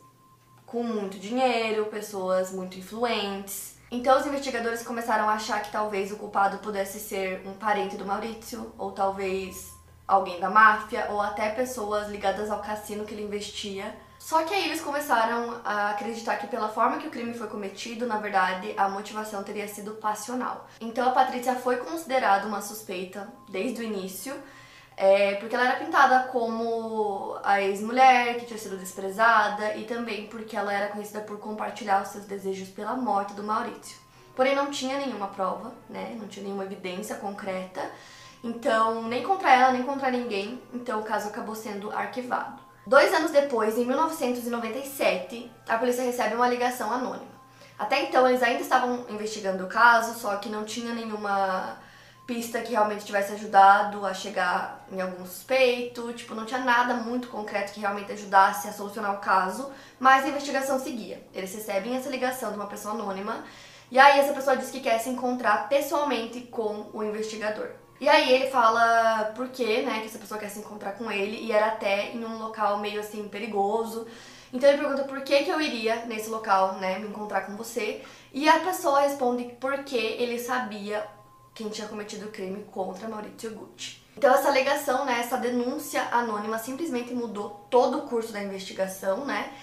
com 0.64 0.84
muito 0.84 1.18
dinheiro, 1.18 1.88
pessoas 1.88 2.52
muito 2.52 2.78
influentes. 2.78 3.78
Então 3.90 4.20
os 4.20 4.28
investigadores 4.28 4.84
começaram 4.84 5.28
a 5.28 5.34
achar 5.34 5.60
que 5.60 5.72
talvez 5.72 6.12
o 6.12 6.18
culpado 6.18 6.60
pudesse 6.60 7.00
ser 7.00 7.42
um 7.48 7.54
parente 7.54 7.98
do 7.98 8.06
Maurício, 8.06 8.72
ou 8.78 8.92
talvez 8.92 9.81
alguém 10.12 10.40
da 10.40 10.50
máfia, 10.50 11.08
ou 11.10 11.22
até 11.22 11.50
pessoas 11.50 12.10
ligadas 12.10 12.52
ao 12.52 12.60
cassino 12.60 13.06
que 13.06 13.14
ele 13.14 13.24
investia. 13.24 13.96
Só 14.20 14.44
que 14.44 14.54
aí 14.54 14.66
eles 14.66 14.82
começaram 14.82 15.60
a 15.64 15.92
acreditar 15.92 16.36
que 16.36 16.48
pela 16.48 16.70
forma 16.70 16.98
que 16.98 17.08
o 17.08 17.10
crime 17.10 17.34
foi 17.34 17.48
cometido, 17.48 18.06
na 18.06 18.18
verdade, 18.18 18.74
a 18.78 18.88
motivação 18.90 19.42
teria 19.42 19.68
sido 19.68 19.94
passional. 19.94 20.68
Então 20.80 21.08
a 21.08 21.12
Patrícia 21.12 21.56
foi 21.56 21.78
considerada 21.78 22.46
uma 22.46 22.62
suspeita 22.62 23.28
desde 23.50 23.82
o 23.82 23.84
início, 23.84 24.36
é, 24.98 25.36
porque 25.36 25.56
ela 25.56 25.66
era 25.66 25.80
pintada 25.84 26.28
como 26.28 27.40
a 27.44 27.62
ex-mulher 27.62 28.38
que 28.38 28.46
tinha 28.46 28.60
sido 28.60 28.78
desprezada 28.78 29.76
e 29.76 29.86
também 29.86 30.28
porque 30.28 30.56
ela 30.56 30.72
era 30.72 30.90
conhecida 30.90 31.22
por 31.22 31.40
compartilhar 31.40 32.04
os 32.04 32.10
seus 32.10 32.26
desejos 32.26 32.70
pela 32.70 32.94
morte 32.94 33.34
do 33.34 33.44
Maurício. 33.44 33.98
Porém, 34.36 34.56
não 34.56 34.70
tinha 34.70 34.98
nenhuma 34.98 35.28
prova, 35.28 35.74
né? 35.90 36.16
Não 36.20 36.28
tinha 36.28 36.44
nenhuma 36.44 36.66
evidência 36.66 37.16
concreta. 37.16 37.82
Então, 38.44 39.04
nem 39.04 39.24
contra 39.24 39.54
ela, 39.54 39.72
nem 39.72 39.84
contra 39.84 40.10
ninguém. 40.10 40.62
Então, 40.74 41.00
o 41.00 41.04
caso 41.04 41.28
acabou 41.28 41.56
sendo 41.56 41.92
arquivado. 41.92 42.60
Dois 42.86 43.14
anos 43.14 43.32
depois, 43.32 43.78
em 43.78 43.86
1997, 43.86 45.52
a 45.68 45.78
polícia 45.78 46.04
recebe 46.04 46.36
uma 46.36 46.50
ligação 46.50 46.92
anônima. 46.92 47.32
Até 47.78 48.04
então, 48.04 48.28
eles 48.28 48.42
ainda 48.42 48.62
estavam 48.62 49.06
investigando 49.10 49.64
o 49.64 49.68
caso, 49.68 50.20
só 50.20 50.36
que 50.38 50.50
não 50.50 50.64
tinha 50.64 50.94
nenhuma 50.94 51.78
pista 52.26 52.62
que 52.62 52.72
realmente 52.72 53.06
tivesse 53.06 53.34
ajudado 53.34 54.06
a 54.06 54.14
chegar 54.14 54.86
em 54.92 55.02
algum 55.02 55.26
suspeito, 55.26 56.14
tipo, 56.14 56.34
não 56.34 56.46
tinha 56.46 56.60
nada 56.60 56.94
muito 56.94 57.28
concreto 57.28 57.74
que 57.74 57.80
realmente 57.80 58.12
ajudasse 58.12 58.68
a 58.68 58.74
solucionar 58.74 59.14
o 59.16 59.20
caso, 59.20 59.72
mas 60.00 60.24
a 60.24 60.30
investigação 60.30 60.80
seguia. 60.80 61.22
Eles 61.34 61.54
recebem 61.54 61.96
essa 61.96 62.10
ligação 62.10 62.52
de 62.52 62.56
uma 62.56 62.68
pessoa 62.68 62.94
anônima, 62.94 63.44
e 63.90 64.00
aí 64.00 64.20
essa 64.20 64.34
pessoa 64.34 64.56
diz 64.56 64.72
que 64.72 64.80
quer 64.80 65.00
se 65.00 65.10
encontrar 65.10 65.68
pessoalmente 65.68 66.42
com 66.42 66.90
o 66.94 67.04
investigador. 67.04 67.72
E 68.02 68.10
aí 68.10 68.34
ele 68.34 68.50
fala 68.50 69.26
por 69.36 69.50
quê, 69.50 69.84
né, 69.84 70.00
que 70.00 70.08
essa 70.08 70.18
pessoa 70.18 70.40
quer 70.40 70.50
se 70.50 70.58
encontrar 70.58 70.94
com 70.94 71.12
ele 71.12 71.38
e 71.38 71.52
era 71.52 71.68
até 71.68 72.12
em 72.12 72.26
um 72.26 72.40
local 72.40 72.80
meio 72.80 73.00
assim 73.00 73.28
perigoso. 73.28 74.08
Então 74.52 74.68
ele 74.68 74.80
pergunta 74.80 75.04
por 75.04 75.22
que, 75.22 75.44
que 75.44 75.52
eu 75.52 75.62
iria 75.62 76.04
nesse 76.08 76.28
local, 76.28 76.78
né, 76.80 76.98
me 76.98 77.10
encontrar 77.10 77.42
com 77.42 77.56
você. 77.56 78.02
E 78.34 78.50
a 78.50 78.60
pessoa 78.62 79.02
responde 79.02 79.56
porque 79.60 79.96
ele 79.96 80.40
sabia 80.40 81.08
quem 81.54 81.70
tinha 81.70 81.88
cometido 81.88 82.26
o 82.26 82.32
crime 82.32 82.64
contra 82.72 83.08
Maurizio 83.08 83.52
Gucci. 83.52 84.02
Então 84.18 84.34
essa 84.34 84.50
alegação, 84.50 85.06
né, 85.06 85.20
essa 85.20 85.38
denúncia 85.38 86.02
anônima 86.12 86.58
simplesmente 86.58 87.14
mudou 87.14 87.68
todo 87.70 88.00
o 88.00 88.08
curso 88.08 88.34
da 88.34 88.42
investigação, 88.42 89.26
né? 89.26 89.54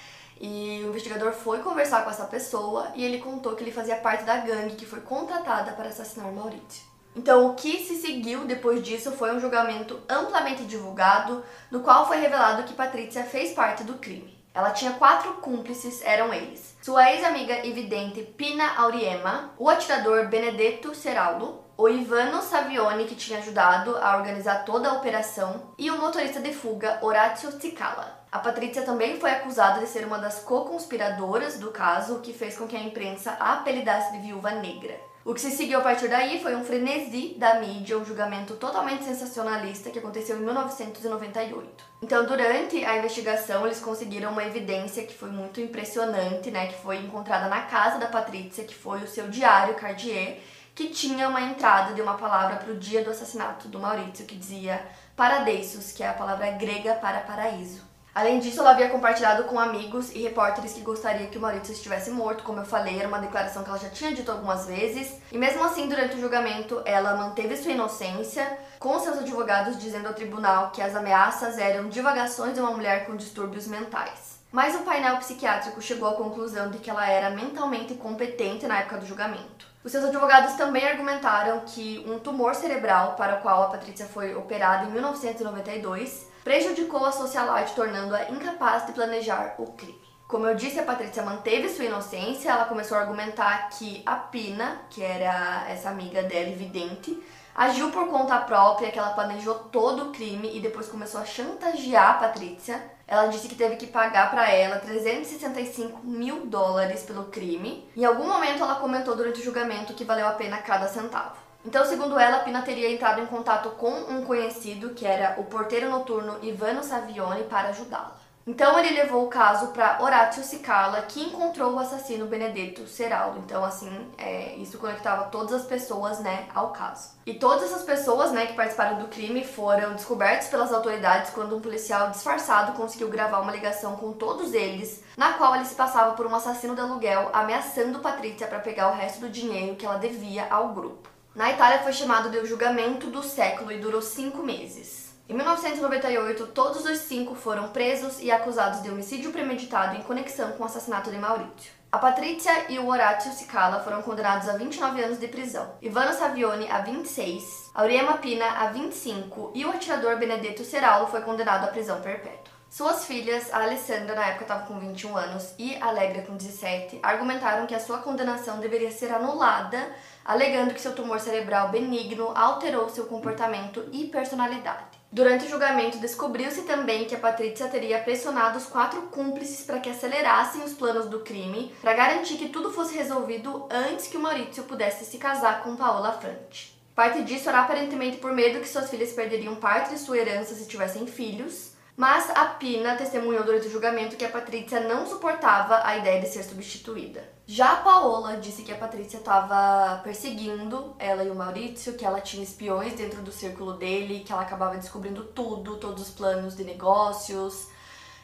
E 0.41 0.81
o 0.85 0.91
investigador 0.91 1.33
foi 1.33 1.59
conversar 1.59 2.05
com 2.05 2.11
essa 2.11 2.25
pessoa 2.25 2.93
e 2.95 3.05
ele 3.05 3.19
contou 3.19 3.57
que 3.57 3.65
ele 3.65 3.73
fazia 3.73 3.97
parte 3.97 4.23
da 4.23 4.37
gangue 4.37 4.77
que 4.77 4.87
foi 4.87 5.01
contratada 5.01 5.73
para 5.73 5.89
assassinar 5.89 6.31
Maurizio. 6.31 6.87
Então, 7.17 7.47
o 7.47 7.55
que 7.55 7.85
se 7.85 7.97
seguiu 7.97 8.45
depois 8.45 8.83
disso 8.83 9.13
foi 9.13 9.35
um 9.35 9.41
julgamento 9.41 10.01
amplamente 10.09 10.65
divulgado, 10.65 11.43
no 11.71 11.81
qual 11.81 12.07
foi 12.07 12.19
revelado 12.19 12.63
que 12.63 12.75
Patrícia 12.75 13.25
fez 13.25 13.53
parte 13.53 13.83
do 13.83 13.95
crime. 13.95 14.39
Ela 14.55 14.71
tinha 14.71 14.95
quatro 14.95 15.35
cúmplices, 15.35 16.03
eram 16.03 16.33
eles: 16.33 16.77
sua 16.83 17.13
ex-amiga 17.13 17.65
e 17.65 17.73
vidente 17.73 18.23
Pina 18.23 18.75
Auriema, 18.77 19.53
o 19.59 19.69
atirador 19.69 20.27
Benedetto 20.27 20.95
Seraldo, 20.95 21.61
o 21.77 21.89
Ivano 21.89 22.43
Savioni, 22.43 23.05
que 23.05 23.15
tinha 23.15 23.39
ajudado 23.39 23.97
a 23.99 24.17
organizar 24.17 24.65
toda 24.65 24.89
a 24.89 24.95
operação, 24.95 25.75
e 25.79 25.91
o 25.91 26.01
motorista 26.01 26.41
de 26.41 26.53
fuga 26.53 26.99
Horácio 27.03 27.53
Cicala. 27.53 28.19
A 28.33 28.41
Patrícia 28.41 28.83
também 28.83 29.21
foi 29.21 29.31
acusada 29.31 29.81
de 29.81 29.87
ser 29.87 30.05
uma 30.05 30.19
das 30.19 30.41
co-conspiradoras 30.41 31.59
do 31.59 31.71
caso, 31.71 32.17
o 32.17 32.21
que 32.21 32.33
fez 32.33 32.59
com 32.59 32.67
que 32.67 32.77
a 32.77 32.83
imprensa 32.83 33.37
a 33.39 33.55
apelidasse 33.55 34.13
de 34.13 34.19
Viúva 34.19 34.51
Negra. 34.51 35.08
O 35.25 35.35
que 35.35 35.41
se 35.41 35.51
seguiu 35.51 35.81
a 35.81 35.83
partir 35.83 36.09
daí 36.09 36.41
foi 36.41 36.55
um 36.55 36.65
frenesi 36.65 37.35
da 37.37 37.61
mídia, 37.61 37.99
um 37.99 38.05
julgamento 38.05 38.55
totalmente 38.55 39.05
sensacionalista 39.05 39.91
que 39.91 39.99
aconteceu 39.99 40.39
em 40.39 40.45
1998. 40.45 41.85
Então, 42.03 42.25
durante 42.25 42.83
a 42.85 42.97
investigação, 42.97 43.67
eles 43.67 43.81
conseguiram 43.81 44.31
uma 44.31 44.45
evidência 44.45 45.05
que 45.05 45.15
foi 45.15 45.31
muito 45.31 45.61
impressionante, 45.61 46.51
né, 46.51 46.69
que 46.69 46.81
foi 46.81 46.99
encontrada 46.99 47.49
na 47.49 47.63
casa 47.63 47.99
da 47.99 48.07
Patrícia, 48.07 48.65
que 48.65 48.75
foi 48.75 49.03
o 49.03 49.09
seu 49.09 49.29
diário 49.29 49.75
Cartier, 49.75 50.41
que 50.75 50.89
tinha 50.89 51.29
uma 51.29 51.43
entrada 51.43 51.93
de 51.93 52.01
uma 52.01 52.15
palavra 52.17 52.57
para 52.57 52.73
o 52.73 52.79
dia 52.79 53.03
do 53.03 53.11
assassinato 53.11 53.67
do 53.67 53.81
Maurício, 53.81 54.25
que 54.25 54.37
dizia 54.37 54.81
paradeisos, 55.17 55.91
que 55.91 56.05
é 56.05 56.09
a 56.09 56.15
palavra 56.15 56.53
grega 56.53 56.95
para 56.95 57.21
paraíso. 57.21 57.83
Além 58.19 58.41
disso, 58.41 58.59
ela 58.59 58.73
havia 58.73 58.89
compartilhado 58.89 59.45
com 59.45 59.61
amigos 59.61 60.13
e 60.13 60.21
repórteres 60.21 60.73
que 60.73 60.81
gostaria 60.81 61.29
que 61.29 61.39
o 61.39 61.41
Maurício 61.41 61.73
estivesse 61.73 62.11
morto, 62.11 62.43
como 62.43 62.59
eu 62.59 62.65
falei, 62.65 62.99
era 62.99 63.07
uma 63.07 63.21
declaração 63.21 63.63
que 63.63 63.71
ela 63.71 63.79
já 63.79 63.91
tinha 63.91 64.13
dito 64.13 64.33
algumas 64.33 64.67
vezes. 64.67 65.21
E 65.31 65.39
mesmo 65.39 65.63
assim, 65.63 65.89
durante 65.89 66.17
o 66.17 66.21
julgamento, 66.21 66.83
ela 66.85 67.15
manteve 67.15 67.57
sua 67.57 67.71
inocência, 67.71 68.59
com 68.81 68.99
seus 68.99 69.19
advogados 69.19 69.79
dizendo 69.79 70.09
ao 70.09 70.15
tribunal 70.15 70.73
que 70.73 70.83
as 70.83 70.97
ameaças 70.97 71.59
eram 71.59 71.89
divagações 71.89 72.55
de 72.55 72.61
uma 72.61 72.73
mulher 72.73 73.07
com 73.07 73.15
distúrbios 73.15 73.69
mentais. 73.69 74.41
Mas 74.51 74.75
o 74.75 74.81
painel 74.81 75.19
psiquiátrico 75.19 75.81
chegou 75.81 76.09
à 76.09 76.17
conclusão 76.17 76.73
de 76.73 76.79
que 76.79 76.91
ela 76.91 77.09
era 77.09 77.31
mentalmente 77.31 77.95
competente 77.95 78.67
na 78.67 78.81
época 78.81 78.99
do 78.99 79.07
julgamento. 79.07 79.69
Os 79.85 79.93
seus 79.93 80.05
advogados 80.05 80.55
também 80.55 80.85
argumentaram 80.85 81.61
que 81.61 82.05
um 82.05 82.19
tumor 82.19 82.57
cerebral 82.57 83.15
para 83.15 83.37
o 83.37 83.43
qual 83.43 83.63
a 83.63 83.69
Patrícia 83.69 84.07
foi 84.07 84.35
operada 84.35 84.87
em 84.87 84.91
1992 84.91 86.28
prejudicou 86.45 87.05
a 87.05 87.13
socialite, 87.13 87.75
tornando-a 87.75 88.31
incapaz 88.31 88.87
de 88.87 88.93
planejar 88.93 89.55
o 89.59 89.73
crime. 89.73 90.09
Como 90.29 90.47
eu 90.47 90.55
disse, 90.55 90.79
a 90.79 90.83
Patrícia 90.83 91.23
manteve 91.23 91.71
sua 91.71 91.87
inocência, 91.87 92.51
ela 92.51 92.67
começou 92.67 92.99
a 92.99 93.01
argumentar 93.01 93.71
que 93.71 94.03
a 94.05 94.15
Pina, 94.15 94.83
que 94.91 95.03
era 95.03 95.65
essa 95.71 95.89
amiga 95.89 96.23
dela 96.23 96.51
evidente, 96.51 97.19
agiu 97.55 97.91
por 97.91 98.09
conta 98.09 98.39
própria, 98.39 98.91
que 98.91 98.99
ela 98.99 99.15
planejou 99.15 99.55
todo 99.55 100.05
o 100.05 100.13
crime 100.13 100.55
e 100.55 100.61
depois 100.61 100.87
começou 100.87 101.21
a 101.21 101.25
chantagear 101.25 102.11
a 102.11 102.19
Patrícia. 102.19 102.79
Ela 103.07 103.29
disse 103.29 103.49
que 103.49 103.55
teve 103.55 103.77
que 103.77 103.87
pagar 103.87 104.31
para 104.31 104.51
ela 104.53 104.79
365 104.79 106.07
mil 106.07 106.45
dólares 106.45 107.05
pelo 107.05 107.25
crime. 107.25 107.89
Em 107.97 108.05
algum 108.05 108.29
momento 108.29 108.63
ela 108.63 108.75
comentou 108.75 109.17
durante 109.17 109.41
o 109.41 109.45
julgamento 109.45 109.95
que 109.95 110.05
valeu 110.05 110.29
a 110.29 110.33
pena 110.33 110.59
cada 110.59 110.87
centavo. 110.89 111.48
Então, 111.69 111.85
segundo 111.85 112.19
ela, 112.19 112.39
Pina 112.39 112.63
teria 112.63 112.91
entrado 112.91 113.21
em 113.21 113.27
contato 113.27 113.69
com 113.73 113.91
um 113.91 114.25
conhecido, 114.25 114.95
que 114.95 115.07
era 115.07 115.39
o 115.39 115.45
porteiro 115.45 115.91
noturno 115.91 116.39
Ivano 116.41 116.83
Savioni, 116.83 117.43
para 117.43 117.69
ajudá-la. 117.69 118.17
Então 118.47 118.79
ele 118.79 118.95
levou 118.95 119.27
o 119.27 119.29
caso 119.29 119.67
para 119.67 120.03
Horácio 120.03 120.43
Cicala, 120.43 121.03
que 121.03 121.21
encontrou 121.21 121.75
o 121.75 121.79
assassino 121.79 122.25
Benedetto 122.25 122.87
Seraldo. 122.87 123.41
Então, 123.41 123.63
assim, 123.63 124.11
é, 124.17 124.55
isso 124.57 124.79
conectava 124.79 125.25
todas 125.25 125.53
as 125.53 125.67
pessoas, 125.67 126.21
né, 126.21 126.47
ao 126.55 126.71
caso. 126.71 127.11
E 127.27 127.35
todas 127.35 127.65
essas 127.65 127.83
pessoas, 127.83 128.33
né, 128.33 128.47
que 128.47 128.55
participaram 128.55 129.01
do 129.01 129.09
crime 129.09 129.45
foram 129.45 129.93
descobertas 129.93 130.49
pelas 130.49 130.73
autoridades 130.73 131.33
quando 131.33 131.55
um 131.55 131.61
policial 131.61 132.11
disfarçado 132.11 132.73
conseguiu 132.73 133.11
gravar 133.11 133.41
uma 133.41 133.53
ligação 133.53 133.95
com 133.97 134.15
todos 134.15 134.55
eles, 134.55 135.05
na 135.19 135.35
qual 135.35 135.55
ele 135.55 135.67
se 135.67 135.75
passava 135.75 136.15
por 136.15 136.27
um 136.27 136.35
assassino 136.35 136.75
de 136.75 136.81
aluguel, 136.81 137.29
ameaçando 137.35 137.99
Patrícia 137.99 138.47
para 138.47 138.59
pegar 138.59 138.89
o 138.89 138.95
resto 138.95 139.21
do 139.21 139.29
dinheiro 139.29 139.77
que 139.77 139.85
ela 139.85 139.99
devia 139.99 140.47
ao 140.49 140.69
grupo. 140.71 141.18
Na 141.39 141.53
Itália 141.53 141.79
foi 141.85 141.93
chamado 141.93 142.31
de 142.31 142.39
o 142.39 142.45
julgamento 142.45 143.13
do 143.13 143.23
século 143.23 143.71
e 143.71 143.79
durou 143.79 144.03
cinco 144.03 144.43
meses. 144.43 145.15
Em 145.29 145.35
1998, 145.35 146.49
todos 146.49 146.85
os 146.85 146.99
cinco 146.99 147.37
foram 147.37 147.69
presos 147.69 148.21
e 148.21 148.29
acusados 148.29 148.83
de 148.83 148.91
homicídio 148.91 149.31
premeditado 149.31 149.95
em 149.95 150.03
conexão 150.03 150.51
com 150.55 150.65
o 150.65 150.67
assassinato 150.67 151.13
de 151.13 151.17
Maurizio. 151.17 151.71
A 151.93 151.99
Patrícia 151.99 152.69
e 152.69 152.81
o 152.81 152.89
Horácio 152.89 153.31
Cicala 153.31 153.79
foram 153.85 154.03
condenados 154.03 154.49
a 154.49 154.57
29 154.57 155.01
anos 155.01 155.21
de 155.21 155.29
prisão, 155.29 155.77
Ivano 155.81 156.13
Savioni 156.13 156.69
a 156.69 156.81
26, 156.81 157.71
Auriema 157.73 158.15
Pina 158.15 158.45
a 158.45 158.67
25 158.73 159.53
e 159.55 159.65
o 159.65 159.71
atirador 159.71 160.17
Benedetto 160.17 160.65
Seraulo 160.65 161.07
foi 161.07 161.21
condenado 161.21 161.63
à 161.63 161.69
prisão 161.69 162.01
perpétua. 162.01 162.58
Suas 162.71 163.07
filhas, 163.07 163.53
a 163.53 163.63
Alessandra 163.63 164.15
na 164.15 164.27
época 164.27 164.45
estava 164.45 164.67
com 164.67 164.79
21 164.79 165.17
anos 165.17 165.55
e 165.59 165.75
a 165.77 165.87
Alegra 165.87 166.23
com 166.23 166.37
17, 166.37 166.99
argumentaram 167.03 167.67
que 167.67 167.75
a 167.75 167.81
sua 167.81 167.99
condenação 167.99 168.61
deveria 168.61 168.91
ser 168.91 169.11
anulada 169.11 169.91
alegando 170.23 170.75
que 170.75 170.81
seu 170.81 170.95
tumor 170.95 171.19
cerebral 171.19 171.71
benigno 171.71 172.31
alterou 172.35 172.87
seu 172.91 173.07
comportamento 173.07 173.89
e 173.91 174.09
personalidade. 174.09 174.99
Durante 175.11 175.47
o 175.47 175.49
julgamento, 175.49 175.97
descobriu-se 175.97 176.63
também 176.63 177.07
que 177.07 177.15
a 177.15 177.19
Patrícia 177.19 177.67
teria 177.69 177.99
pressionado 177.99 178.59
os 178.59 178.67
quatro 178.67 179.01
cúmplices 179.05 179.65
para 179.65 179.81
que 179.81 179.89
acelerassem 179.89 180.63
os 180.63 180.75
planos 180.75 181.07
do 181.07 181.21
crime, 181.21 181.75
para 181.81 181.95
garantir 181.95 182.37
que 182.37 182.51
tudo 182.51 182.71
fosse 182.71 182.95
resolvido 182.95 183.67
antes 183.71 184.09
que 184.09 184.19
o 184.19 184.21
Maurício 184.21 184.65
pudesse 184.65 185.07
se 185.07 185.17
casar 185.17 185.63
com 185.63 185.75
Paola 185.75 186.13
Frante. 186.13 186.79
Parte 186.95 187.23
disso 187.23 187.49
era 187.49 187.63
aparentemente 187.63 188.19
por 188.19 188.33
medo 188.33 188.61
que 188.61 188.69
suas 188.69 188.91
filhas 188.91 189.13
perderiam 189.13 189.55
parte 189.55 189.95
de 189.95 189.99
sua 189.99 190.19
herança 190.19 190.55
se 190.55 190.69
tivessem 190.69 191.07
filhos, 191.07 191.78
mas 191.99 192.31
a 192.31 192.45
Pina 192.45 192.95
testemunhou 192.95 193.43
durante 193.43 193.67
o 193.67 193.71
julgamento 193.73 194.15
que 194.15 194.25
a 194.25 194.31
Patrícia 194.31 194.79
não 194.79 195.05
suportava 195.05 195.85
a 195.85 195.97
ideia 195.97 196.21
de 196.21 196.29
ser 196.29 196.45
substituída. 196.45 197.29
Já 197.45 197.73
a 197.73 197.77
Paola 197.79 198.37
disse 198.37 198.63
que 198.63 198.71
a 198.71 198.79
Patrícia 198.79 199.17
estava 199.17 200.01
perseguindo 200.05 200.95
ela 200.97 201.25
e 201.25 201.31
o 201.31 201.35
Maurício, 201.35 201.95
que 201.95 202.05
ela 202.05 202.21
tinha 202.21 202.45
espiões 202.45 202.93
dentro 202.93 203.21
do 203.21 203.33
círculo 203.33 203.73
dele, 203.73 204.21
que 204.21 204.33
ela 204.33 204.43
acabava 204.43 204.77
descobrindo 204.77 205.25
tudo, 205.25 205.77
todos 205.79 206.05
os 206.05 206.11
planos 206.15 206.55
de 206.55 206.63
negócios, 206.63 207.67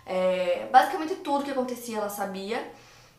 é, 0.07 0.69
basicamente 0.71 1.17
tudo 1.17 1.43
que 1.43 1.51
acontecia 1.51 1.99
ela 1.99 2.09
sabia, 2.09 2.65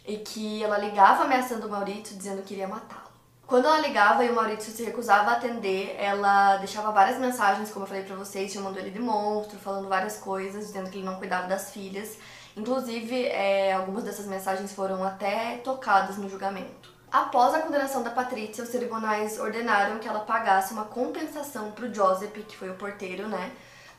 e 0.08 0.20
que 0.20 0.64
ela 0.64 0.78
ligava 0.78 1.26
ameaçando 1.26 1.68
o 1.68 1.70
Maurício, 1.70 2.16
dizendo 2.16 2.44
que 2.44 2.54
iria 2.54 2.68
matá-lo. 2.68 3.05
Quando 3.48 3.66
ela 3.68 3.80
ligava 3.80 4.26
e 4.26 4.30
o 4.32 4.34
Maurício 4.34 4.74
se 4.74 4.84
recusava 4.84 5.32
a 5.32 5.34
atender, 5.34 5.96
ela 6.00 6.58
deixava 6.58 6.92
várias 6.92 7.20
mensagens, 7.20 7.70
como 7.70 7.84
eu 7.84 7.88
falei 7.88 8.04
pra 8.04 8.16
vocês, 8.16 8.52
chamando 8.52 8.78
ele 8.78 8.90
de 8.90 9.00
monstro, 9.00 9.60
falando 9.60 9.88
várias 9.88 10.18
coisas, 10.18 10.68
dizendo 10.68 10.90
que 10.90 10.98
ele 10.98 11.06
não 11.06 11.18
cuidava 11.18 11.48
das 11.48 11.72
filhas. 11.72 12.18
Inclusive, 12.58 13.28
é, 13.28 13.74
algumas 13.74 14.04
dessas 14.04 14.26
mensagens 14.26 14.74
foram 14.74 15.04
até 15.04 15.58
tocadas 15.58 16.18
no 16.18 16.28
julgamento. 16.28 16.90
Após 17.12 17.54
a 17.54 17.60
condenação 17.60 18.02
da 18.02 18.10
Patrícia, 18.10 18.64
os 18.64 18.72
tribunais 18.72 19.40
ordenaram 19.40 20.00
que 20.00 20.08
ela 20.08 20.22
pagasse 20.22 20.74
uma 20.74 20.86
compensação 20.86 21.72
para 21.72 21.86
o 21.86 21.94
Joseph, 21.94 22.34
que 22.48 22.58
foi 22.58 22.72
o 22.72 22.76
porteiro, 22.76 23.28
né? 23.28 23.52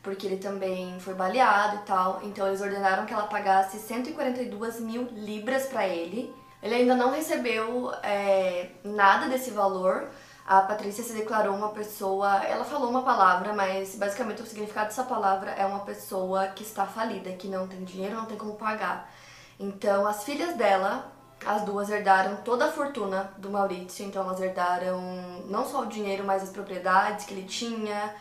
Porque 0.03 0.27
ele 0.27 0.37
também 0.37 0.99
foi 0.99 1.13
baleado 1.13 1.77
e 1.77 1.85
tal. 1.85 2.19
Então 2.21 2.45
eles 2.47 2.61
ordenaram 2.61 3.05
que 3.05 3.13
ela 3.13 3.27
pagasse 3.27 3.79
142 3.79 4.81
mil 4.81 5.07
libras 5.13 5.67
para 5.67 5.87
ele. 5.87 6.35
Ele 6.61 6.75
ainda 6.75 6.95
não 6.95 7.11
recebeu 7.11 7.91
é, 8.03 8.69
nada 8.83 9.27
desse 9.27 9.51
valor. 9.51 10.09
A 10.45 10.61
Patrícia 10.61 11.03
se 11.03 11.13
declarou 11.13 11.55
uma 11.55 11.69
pessoa. 11.69 12.43
Ela 12.43 12.63
falou 12.63 12.89
uma 12.89 13.03
palavra, 13.03 13.53
mas 13.53 13.95
basicamente 13.95 14.41
o 14.41 14.45
significado 14.45 14.87
dessa 14.87 15.03
palavra 15.03 15.51
é 15.51 15.65
uma 15.65 15.81
pessoa 15.81 16.47
que 16.47 16.63
está 16.63 16.85
falida, 16.85 17.31
que 17.33 17.47
não 17.47 17.67
tem 17.67 17.83
dinheiro, 17.83 18.15
não 18.15 18.25
tem 18.25 18.37
como 18.37 18.55
pagar. 18.55 19.11
Então 19.59 20.07
as 20.07 20.23
filhas 20.23 20.55
dela 20.55 21.11
as 21.45 21.63
duas 21.63 21.89
herdaram 21.89 22.37
toda 22.37 22.65
a 22.65 22.71
fortuna 22.71 23.31
do 23.37 23.49
Maurício, 23.49 24.05
então 24.05 24.23
elas 24.23 24.41
herdaram 24.41 24.99
não 25.47 25.65
só 25.65 25.81
o 25.81 25.85
dinheiro, 25.85 26.23
mas 26.25 26.43
as 26.43 26.49
propriedades 26.49 27.25
que 27.25 27.33
ele 27.33 27.47
tinha, 27.47 28.13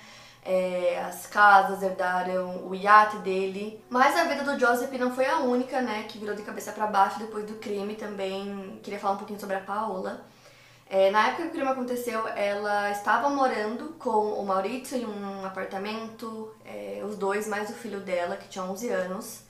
é, 0.46 1.02
as 1.04 1.26
casas, 1.26 1.82
herdaram 1.82 2.66
o 2.68 2.74
iate 2.74 3.16
dele. 3.18 3.84
Mas 3.90 4.16
a 4.16 4.24
vida 4.24 4.44
do 4.44 4.58
Joseph 4.58 4.92
não 4.92 5.12
foi 5.12 5.26
a 5.26 5.40
única, 5.40 5.80
né, 5.80 6.04
que 6.04 6.18
virou 6.18 6.36
de 6.36 6.42
cabeça 6.42 6.72
para 6.72 6.86
baixo 6.86 7.18
depois 7.18 7.44
do 7.44 7.54
crime. 7.54 7.96
Também 7.96 8.78
queria 8.82 8.98
falar 8.98 9.14
um 9.14 9.18
pouquinho 9.18 9.40
sobre 9.40 9.56
a 9.56 9.60
Paola. 9.60 10.24
É, 10.88 11.10
na 11.10 11.28
época 11.28 11.42
que 11.42 11.48
o 11.48 11.50
crime 11.50 11.68
aconteceu, 11.68 12.28
ela 12.28 12.92
estava 12.92 13.28
morando 13.28 13.96
com 13.98 14.34
o 14.40 14.46
Maurício 14.46 14.96
em 14.96 15.04
um 15.04 15.44
apartamento, 15.44 16.54
é, 16.64 17.02
os 17.04 17.16
dois 17.16 17.48
mais 17.48 17.68
o 17.70 17.74
filho 17.74 17.98
dela, 18.00 18.36
que 18.36 18.48
tinha 18.48 18.64
11 18.64 18.88
anos. 18.90 19.42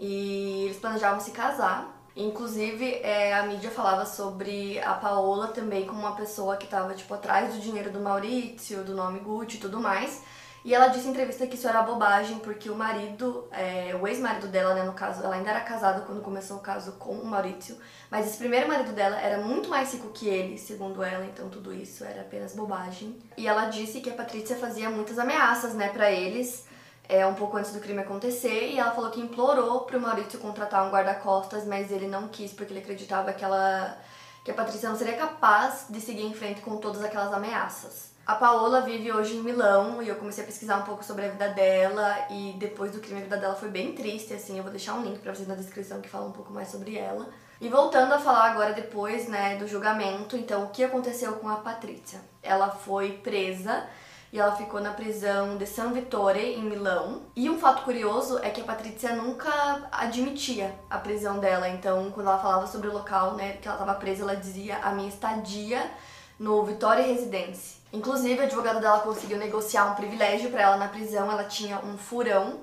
E 0.00 0.64
eles 0.64 0.78
planejavam 0.78 1.20
se 1.20 1.30
casar. 1.30 2.03
Inclusive, 2.16 3.00
é, 3.02 3.34
a 3.34 3.42
mídia 3.44 3.70
falava 3.70 4.06
sobre 4.06 4.78
a 4.80 4.94
Paola 4.94 5.48
também 5.48 5.84
como 5.84 6.00
uma 6.00 6.14
pessoa 6.14 6.56
que 6.56 6.64
estava 6.64 6.94
tipo, 6.94 7.12
atrás 7.12 7.52
do 7.54 7.60
dinheiro 7.60 7.90
do 7.90 7.98
Maurício, 7.98 8.84
do 8.84 8.94
nome 8.94 9.18
Gucci 9.18 9.56
e 9.56 9.60
tudo 9.60 9.80
mais. 9.80 10.22
E 10.64 10.72
ela 10.72 10.88
disse 10.88 11.06
em 11.06 11.10
entrevista 11.10 11.46
que 11.46 11.56
isso 11.56 11.68
era 11.68 11.82
bobagem, 11.82 12.38
porque 12.38 12.70
o 12.70 12.74
marido, 12.74 13.46
é, 13.52 13.94
o 14.00 14.08
ex-marido 14.08 14.46
dela, 14.46 14.74
né, 14.74 14.82
no 14.82 14.94
caso, 14.94 15.22
ela 15.22 15.34
ainda 15.34 15.50
era 15.50 15.60
casada 15.60 16.00
quando 16.06 16.22
começou 16.22 16.56
o 16.56 16.60
caso 16.60 16.92
com 16.92 17.12
o 17.12 17.26
Maurício, 17.26 17.76
mas 18.10 18.26
esse 18.26 18.38
primeiro 18.38 18.66
marido 18.66 18.92
dela 18.92 19.20
era 19.20 19.42
muito 19.42 19.68
mais 19.68 19.92
rico 19.92 20.08
que 20.08 20.26
ele, 20.26 20.56
segundo 20.56 21.02
ela, 21.02 21.26
então 21.26 21.50
tudo 21.50 21.70
isso 21.70 22.02
era 22.02 22.22
apenas 22.22 22.54
bobagem. 22.54 23.14
E 23.36 23.46
ela 23.46 23.66
disse 23.66 24.00
que 24.00 24.08
a 24.08 24.14
Patrícia 24.14 24.56
fazia 24.56 24.88
muitas 24.88 25.18
ameaças, 25.18 25.74
né, 25.74 25.90
para 25.90 26.10
eles, 26.10 26.64
é, 27.08 27.26
um 27.26 27.34
pouco 27.34 27.56
antes 27.56 27.72
do 27.72 27.80
crime 27.80 28.00
acontecer 28.00 28.70
e 28.70 28.78
ela 28.78 28.92
falou 28.92 29.10
que 29.10 29.20
implorou 29.20 29.80
pro 29.80 30.00
Maurício 30.00 30.38
contratar 30.38 30.86
um 30.86 30.90
guarda-costas, 30.90 31.66
mas 31.66 31.90
ele 31.90 32.06
não 32.06 32.28
quis 32.28 32.52
porque 32.52 32.72
ele 32.72 32.80
acreditava 32.80 33.32
que 33.32 33.44
ela 33.44 33.98
que 34.44 34.50
a 34.50 34.54
Patrícia 34.54 34.90
não 34.90 34.96
seria 34.96 35.16
capaz 35.16 35.86
de 35.88 35.98
seguir 36.02 36.26
em 36.26 36.34
frente 36.34 36.60
com 36.60 36.76
todas 36.76 37.02
aquelas 37.02 37.32
ameaças. 37.32 38.12
A 38.26 38.34
Paola 38.34 38.82
vive 38.82 39.10
hoje 39.10 39.36
em 39.36 39.42
Milão 39.42 40.02
e 40.02 40.08
eu 40.08 40.16
comecei 40.16 40.44
a 40.44 40.46
pesquisar 40.46 40.78
um 40.78 40.82
pouco 40.82 41.04
sobre 41.04 41.24
a 41.24 41.28
vida 41.30 41.48
dela 41.48 42.26
e 42.30 42.54
depois 42.58 42.92
do 42.92 43.00
crime 43.00 43.20
a 43.20 43.24
vida 43.24 43.36
dela 43.38 43.54
foi 43.54 43.70
bem 43.70 43.94
triste, 43.94 44.34
assim, 44.34 44.56
eu 44.56 44.62
vou 44.62 44.70
deixar 44.70 44.94
um 44.94 45.02
link 45.02 45.18
para 45.20 45.34
vocês 45.34 45.48
na 45.48 45.54
descrição 45.54 46.00
que 46.00 46.08
fala 46.08 46.26
um 46.26 46.32
pouco 46.32 46.52
mais 46.52 46.68
sobre 46.68 46.96
ela. 46.96 47.28
E 47.60 47.68
voltando 47.68 48.12
a 48.12 48.18
falar 48.18 48.50
agora 48.50 48.72
depois, 48.72 49.28
né, 49.28 49.56
do 49.56 49.66
julgamento, 49.66 50.36
então 50.36 50.64
o 50.64 50.70
que 50.70 50.84
aconteceu 50.84 51.34
com 51.34 51.48
a 51.48 51.56
Patrícia? 51.56 52.20
Ela 52.42 52.70
foi 52.70 53.12
presa 53.12 53.86
e 54.34 54.40
ela 54.40 54.56
ficou 54.56 54.80
na 54.80 54.92
prisão 54.92 55.56
de 55.56 55.64
San 55.64 55.92
Vittore, 55.92 56.40
em 56.40 56.64
Milão. 56.64 57.22
E 57.36 57.48
um 57.48 57.56
fato 57.56 57.84
curioso 57.84 58.40
é 58.42 58.50
que 58.50 58.60
a 58.60 58.64
Patrícia 58.64 59.14
nunca 59.14 59.88
admitia 59.92 60.74
a 60.90 60.98
prisão 60.98 61.38
dela, 61.38 61.68
então 61.68 62.10
quando 62.10 62.26
ela 62.26 62.40
falava 62.40 62.66
sobre 62.66 62.88
o 62.88 62.92
local, 62.92 63.34
né, 63.34 63.52
que 63.52 63.68
ela 63.68 63.76
estava 63.76 63.94
presa, 63.96 64.24
ela 64.24 64.34
dizia 64.34 64.78
a 64.78 64.90
minha 64.90 65.08
estadia 65.08 65.88
no 66.36 66.64
Vitória 66.64 67.06
Residence. 67.06 67.76
Inclusive, 67.92 68.40
o 68.40 68.42
advogado 68.42 68.80
dela 68.80 68.98
conseguiu 68.98 69.38
negociar 69.38 69.92
um 69.92 69.94
privilégio 69.94 70.50
para 70.50 70.62
ela 70.62 70.76
na 70.78 70.88
prisão, 70.88 71.30
ela 71.30 71.44
tinha 71.44 71.78
um 71.78 71.96
furão 71.96 72.58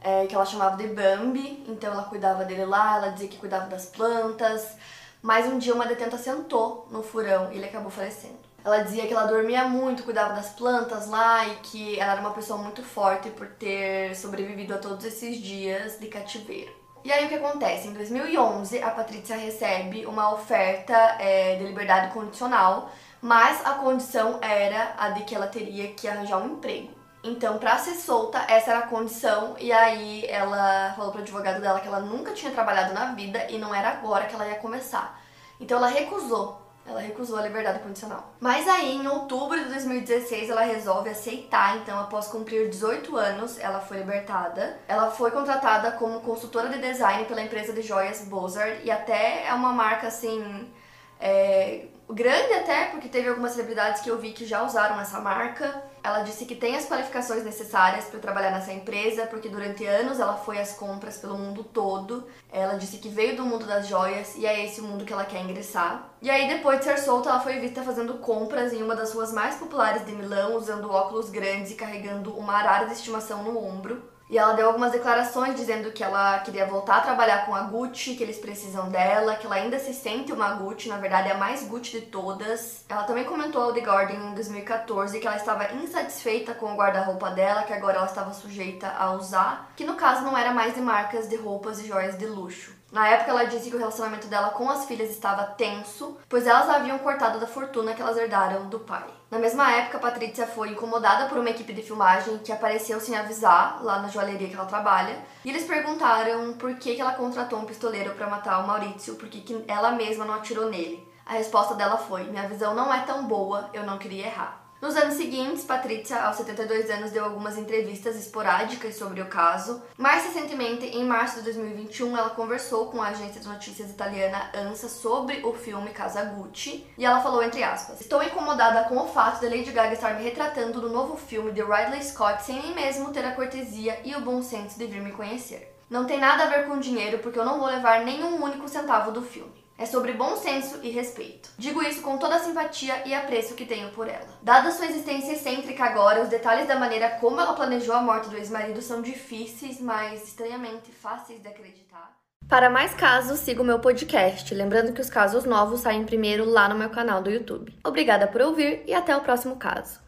é, 0.00 0.26
que 0.26 0.34
ela 0.34 0.44
chamava 0.44 0.76
de 0.76 0.88
Bambi, 0.88 1.64
então 1.68 1.92
ela 1.92 2.02
cuidava 2.02 2.44
dele 2.44 2.64
lá, 2.64 2.96
ela 2.96 3.10
dizia 3.10 3.28
que 3.28 3.38
cuidava 3.38 3.68
das 3.68 3.86
plantas, 3.86 4.76
mas 5.22 5.46
um 5.46 5.56
dia 5.56 5.72
uma 5.72 5.86
detenta 5.86 6.18
sentou 6.18 6.88
no 6.90 7.00
furão 7.00 7.52
e 7.52 7.58
ele 7.58 7.66
acabou 7.66 7.92
falecendo. 7.92 8.50
Ela 8.64 8.82
dizia 8.82 9.06
que 9.06 9.12
ela 9.12 9.26
dormia 9.26 9.64
muito, 9.64 10.04
cuidava 10.04 10.34
das 10.34 10.50
plantas 10.50 11.08
lá 11.08 11.46
e 11.48 11.56
que 11.56 11.98
ela 11.98 12.12
era 12.12 12.20
uma 12.20 12.32
pessoa 12.32 12.58
muito 12.58 12.82
forte 12.82 13.28
por 13.30 13.48
ter 13.48 14.14
sobrevivido 14.14 14.74
a 14.74 14.78
todos 14.78 15.04
esses 15.04 15.36
dias 15.42 15.98
de 15.98 16.06
cativeiro. 16.06 16.72
E 17.04 17.10
aí 17.10 17.26
o 17.26 17.28
que 17.28 17.34
acontece? 17.34 17.88
Em 17.88 17.92
2011, 17.92 18.80
a 18.80 18.90
Patrícia 18.90 19.36
recebe 19.36 20.06
uma 20.06 20.32
oferta 20.32 20.94
é, 21.18 21.56
de 21.56 21.64
liberdade 21.64 22.14
condicional, 22.14 22.90
mas 23.20 23.66
a 23.66 23.72
condição 23.72 24.38
era 24.40 24.94
a 24.96 25.10
de 25.10 25.24
que 25.24 25.34
ela 25.34 25.48
teria 25.48 25.88
que 25.94 26.06
arranjar 26.06 26.38
um 26.38 26.52
emprego. 26.52 26.90
Então, 27.24 27.58
para 27.58 27.76
ser 27.78 27.94
solta, 27.94 28.44
essa 28.48 28.70
era 28.70 28.80
a 28.80 28.86
condição, 28.86 29.56
e 29.58 29.72
aí 29.72 30.24
ela 30.26 30.92
falou 30.94 31.10
pro 31.10 31.22
advogado 31.22 31.60
dela 31.60 31.80
que 31.80 31.88
ela 31.88 32.00
nunca 32.00 32.32
tinha 32.32 32.52
trabalhado 32.52 32.94
na 32.94 33.14
vida 33.14 33.48
e 33.50 33.58
não 33.58 33.74
era 33.74 33.90
agora 33.90 34.26
que 34.26 34.34
ela 34.34 34.46
ia 34.46 34.56
começar. 34.56 35.20
Então, 35.58 35.78
ela 35.78 35.88
recusou 35.88 36.61
ela 36.84 37.00
recusou 37.00 37.38
a 37.38 37.42
liberdade 37.42 37.78
condicional. 37.78 38.32
Mas 38.40 38.66
aí, 38.68 38.96
em 38.96 39.06
outubro 39.06 39.58
de 39.58 39.68
2016, 39.70 40.50
ela 40.50 40.62
resolve 40.62 41.10
aceitar. 41.10 41.78
Então, 41.78 41.98
após 41.98 42.26
cumprir 42.26 42.68
18 42.68 43.16
anos, 43.16 43.58
ela 43.58 43.80
foi 43.80 43.98
libertada. 43.98 44.78
Ela 44.88 45.10
foi 45.10 45.30
contratada 45.30 45.92
como 45.92 46.20
consultora 46.20 46.68
de 46.68 46.78
design 46.78 47.24
pela 47.26 47.40
empresa 47.40 47.72
de 47.72 47.82
joias 47.82 48.22
Bozard 48.22 48.80
e 48.84 48.90
até 48.90 49.46
é 49.46 49.54
uma 49.54 49.72
marca 49.72 50.08
assim. 50.08 50.72
É, 51.20 51.86
grande 52.10 52.52
até, 52.54 52.86
porque 52.86 53.08
teve 53.08 53.28
algumas 53.28 53.52
celebridades 53.52 54.02
que 54.02 54.10
eu 54.10 54.18
vi 54.18 54.32
que 54.32 54.44
já 54.44 54.62
usaram 54.62 55.00
essa 55.00 55.20
marca. 55.20 55.91
Ela 56.04 56.22
disse 56.22 56.44
que 56.44 56.56
tem 56.56 56.74
as 56.76 56.86
qualificações 56.86 57.44
necessárias 57.44 58.06
para 58.06 58.18
trabalhar 58.18 58.50
nessa 58.50 58.72
empresa, 58.72 59.26
porque 59.26 59.48
durante 59.48 59.86
anos 59.86 60.18
ela 60.18 60.36
foi 60.36 60.58
às 60.58 60.72
compras 60.72 61.16
pelo 61.16 61.38
mundo 61.38 61.62
todo. 61.62 62.26
Ela 62.50 62.74
disse 62.74 62.98
que 62.98 63.08
veio 63.08 63.36
do 63.36 63.44
mundo 63.44 63.66
das 63.66 63.86
joias 63.86 64.34
e 64.36 64.44
é 64.44 64.64
esse 64.64 64.80
o 64.80 64.84
mundo 64.84 65.04
que 65.04 65.12
ela 65.12 65.24
quer 65.24 65.40
ingressar. 65.40 66.10
E 66.20 66.28
aí, 66.28 66.48
depois 66.48 66.78
de 66.78 66.84
ser 66.84 66.98
solta, 66.98 67.30
ela 67.30 67.40
foi 67.40 67.60
vista 67.60 67.82
fazendo 67.82 68.14
compras 68.14 68.72
em 68.72 68.82
uma 68.82 68.96
das 68.96 69.12
ruas 69.12 69.32
mais 69.32 69.56
populares 69.56 70.04
de 70.04 70.12
Milão, 70.12 70.56
usando 70.56 70.90
óculos 70.90 71.30
grandes 71.30 71.70
e 71.70 71.74
carregando 71.74 72.36
uma 72.36 72.54
arara 72.54 72.86
de 72.86 72.92
estimação 72.92 73.44
no 73.44 73.56
ombro. 73.56 74.11
E 74.32 74.38
ela 74.38 74.54
deu 74.54 74.66
algumas 74.66 74.92
declarações 74.92 75.54
dizendo 75.54 75.92
que 75.92 76.02
ela 76.02 76.38
queria 76.38 76.64
voltar 76.64 76.96
a 76.96 77.00
trabalhar 77.02 77.44
com 77.44 77.54
a 77.54 77.64
Gucci, 77.64 78.14
que 78.14 78.22
eles 78.22 78.38
precisam 78.38 78.88
dela, 78.88 79.36
que 79.36 79.44
ela 79.44 79.56
ainda 79.56 79.78
se 79.78 79.92
sente 79.92 80.32
uma 80.32 80.54
Gucci, 80.54 80.88
na 80.88 80.96
verdade 80.96 81.28
é 81.28 81.32
a 81.32 81.36
mais 81.36 81.68
Gucci 81.68 82.00
de 82.00 82.06
todas. 82.06 82.82
Ela 82.88 83.04
também 83.04 83.24
comentou 83.24 83.60
ao 83.60 83.74
The 83.74 83.80
Guardian 83.80 84.30
em 84.30 84.34
2014 84.34 85.20
que 85.20 85.26
ela 85.26 85.36
estava 85.36 85.74
insatisfeita 85.74 86.54
com 86.54 86.72
o 86.72 86.76
guarda-roupa 86.76 87.28
dela, 87.32 87.64
que 87.64 87.74
agora 87.74 87.98
ela 87.98 88.06
estava 88.06 88.32
sujeita 88.32 88.88
a 88.98 89.12
usar, 89.12 89.70
que 89.76 89.84
no 89.84 89.96
caso 89.96 90.22
não 90.22 90.38
era 90.38 90.50
mais 90.50 90.74
de 90.74 90.80
marcas 90.80 91.28
de 91.28 91.36
roupas 91.36 91.78
e 91.80 91.86
joias 91.86 92.16
de 92.16 92.24
luxo. 92.24 92.81
Na 92.92 93.08
época, 93.08 93.30
ela 93.30 93.44
disse 93.44 93.70
que 93.70 93.76
o 93.76 93.78
relacionamento 93.78 94.26
dela 94.26 94.50
com 94.50 94.68
as 94.68 94.84
filhas 94.84 95.08
estava 95.08 95.44
tenso, 95.44 96.18
pois 96.28 96.46
elas 96.46 96.68
haviam 96.68 96.98
cortado 96.98 97.40
da 97.40 97.46
fortuna 97.46 97.94
que 97.94 98.02
elas 98.02 98.18
herdaram 98.18 98.68
do 98.68 98.80
pai. 98.80 99.08
Na 99.30 99.38
mesma 99.38 99.72
época, 99.72 99.98
Patrícia 99.98 100.46
foi 100.46 100.68
incomodada 100.68 101.26
por 101.26 101.38
uma 101.38 101.48
equipe 101.48 101.72
de 101.72 101.82
filmagem 101.82 102.36
que 102.40 102.52
apareceu 102.52 103.00
sem 103.00 103.16
avisar 103.16 103.82
lá 103.82 104.00
na 104.00 104.08
joalheria 104.08 104.46
que 104.46 104.54
ela 104.54 104.66
trabalha, 104.66 105.16
e 105.42 105.48
eles 105.48 105.64
perguntaram 105.64 106.52
por 106.52 106.74
que, 106.74 107.00
ela 107.00 107.14
contratou 107.14 107.58
um 107.58 107.64
pistoleiro 107.64 108.14
para 108.14 108.26
matar 108.26 108.62
o 108.62 108.66
Maurício, 108.66 109.14
porque 109.14 109.42
ela 109.66 109.92
mesma 109.92 110.26
não 110.26 110.34
atirou 110.34 110.68
nele. 110.68 111.10
A 111.24 111.32
resposta 111.32 111.74
dela 111.74 111.96
foi: 111.96 112.24
Minha 112.24 112.46
visão 112.46 112.74
não 112.74 112.92
é 112.92 113.00
tão 113.00 113.24
boa, 113.24 113.70
eu 113.72 113.84
não 113.84 113.96
queria 113.96 114.26
errar. 114.26 114.60
Nos 114.82 114.96
anos 114.96 115.14
seguintes, 115.14 115.62
Patrícia, 115.62 116.20
aos 116.20 116.38
72 116.38 116.90
anos, 116.90 117.12
deu 117.12 117.24
algumas 117.24 117.56
entrevistas 117.56 118.16
esporádicas 118.16 118.96
sobre 118.96 119.22
o 119.22 119.26
caso. 119.26 119.80
Mais 119.96 120.24
recentemente, 120.24 120.84
em 120.84 121.04
março 121.04 121.36
de 121.36 121.42
2021, 121.44 122.18
ela 122.18 122.30
conversou 122.30 122.86
com 122.86 123.00
a 123.00 123.10
agência 123.10 123.40
de 123.40 123.46
notícias 123.46 123.90
italiana 123.90 124.50
ANSA 124.52 124.88
sobre 124.88 125.40
o 125.44 125.52
filme 125.52 125.90
Casa 125.90 126.24
Gucci 126.24 126.84
e 126.98 127.04
ela 127.04 127.22
falou 127.22 127.44
entre 127.44 127.62
aspas: 127.62 128.00
"Estou 128.00 128.24
incomodada 128.24 128.82
com 128.88 128.96
o 128.96 129.06
fato 129.06 129.38
de 129.38 129.48
Lady 129.48 129.70
Gaga 129.70 129.94
estar 129.94 130.16
me 130.16 130.24
retratando 130.24 130.82
no 130.82 130.88
novo 130.88 131.16
filme 131.16 131.52
de 131.52 131.62
Ridley 131.62 132.02
Scott 132.02 132.42
sem 132.42 132.60
nem 132.60 132.74
mesmo 132.74 133.12
ter 133.12 133.24
a 133.24 133.36
cortesia 133.36 134.00
e 134.04 134.16
o 134.16 134.20
bom 134.20 134.42
senso 134.42 134.76
de 134.76 134.88
vir 134.88 135.00
me 135.00 135.12
conhecer. 135.12 135.72
Não 135.88 136.06
tem 136.06 136.18
nada 136.18 136.42
a 136.42 136.48
ver 136.48 136.66
com 136.66 136.80
dinheiro 136.80 137.20
porque 137.20 137.38
eu 137.38 137.44
não 137.44 137.60
vou 137.60 137.68
levar 137.68 138.00
nenhum 138.00 138.42
único 138.42 138.66
centavo 138.66 139.12
do 139.12 139.22
filme. 139.22 139.61
É 139.82 139.86
sobre 139.86 140.12
bom 140.12 140.36
senso 140.36 140.78
e 140.80 140.90
respeito. 140.90 141.50
Digo 141.58 141.82
isso 141.82 142.02
com 142.02 142.16
toda 142.16 142.36
a 142.36 142.38
simpatia 142.38 143.02
e 143.04 143.12
apreço 143.12 143.56
que 143.56 143.66
tenho 143.66 143.88
por 143.88 144.06
ela. 144.06 144.28
Dada 144.40 144.70
sua 144.70 144.86
existência 144.86 145.32
excêntrica 145.32 145.82
agora, 145.82 146.22
os 146.22 146.28
detalhes 146.28 146.68
da 146.68 146.78
maneira 146.78 147.10
como 147.20 147.40
ela 147.40 147.52
planejou 147.52 147.92
a 147.92 148.00
morte 148.00 148.28
do 148.28 148.36
ex-marido 148.36 148.80
são 148.80 149.02
difíceis, 149.02 149.80
mas 149.80 150.22
estranhamente 150.22 150.92
fáceis 150.92 151.42
de 151.42 151.48
acreditar. 151.48 152.16
Para 152.48 152.70
mais 152.70 152.94
casos, 152.94 153.40
siga 153.40 153.60
o 153.60 153.64
meu 153.64 153.80
podcast. 153.80 154.54
Lembrando 154.54 154.92
que 154.92 155.00
os 155.00 155.10
casos 155.10 155.44
novos 155.44 155.80
saem 155.80 156.04
primeiro 156.04 156.44
lá 156.44 156.68
no 156.68 156.76
meu 156.76 156.90
canal 156.90 157.20
do 157.20 157.30
YouTube. 157.30 157.76
Obrigada 157.84 158.28
por 158.28 158.40
ouvir 158.40 158.84
e 158.86 158.94
até 158.94 159.16
o 159.16 159.22
próximo 159.22 159.56
caso. 159.56 160.01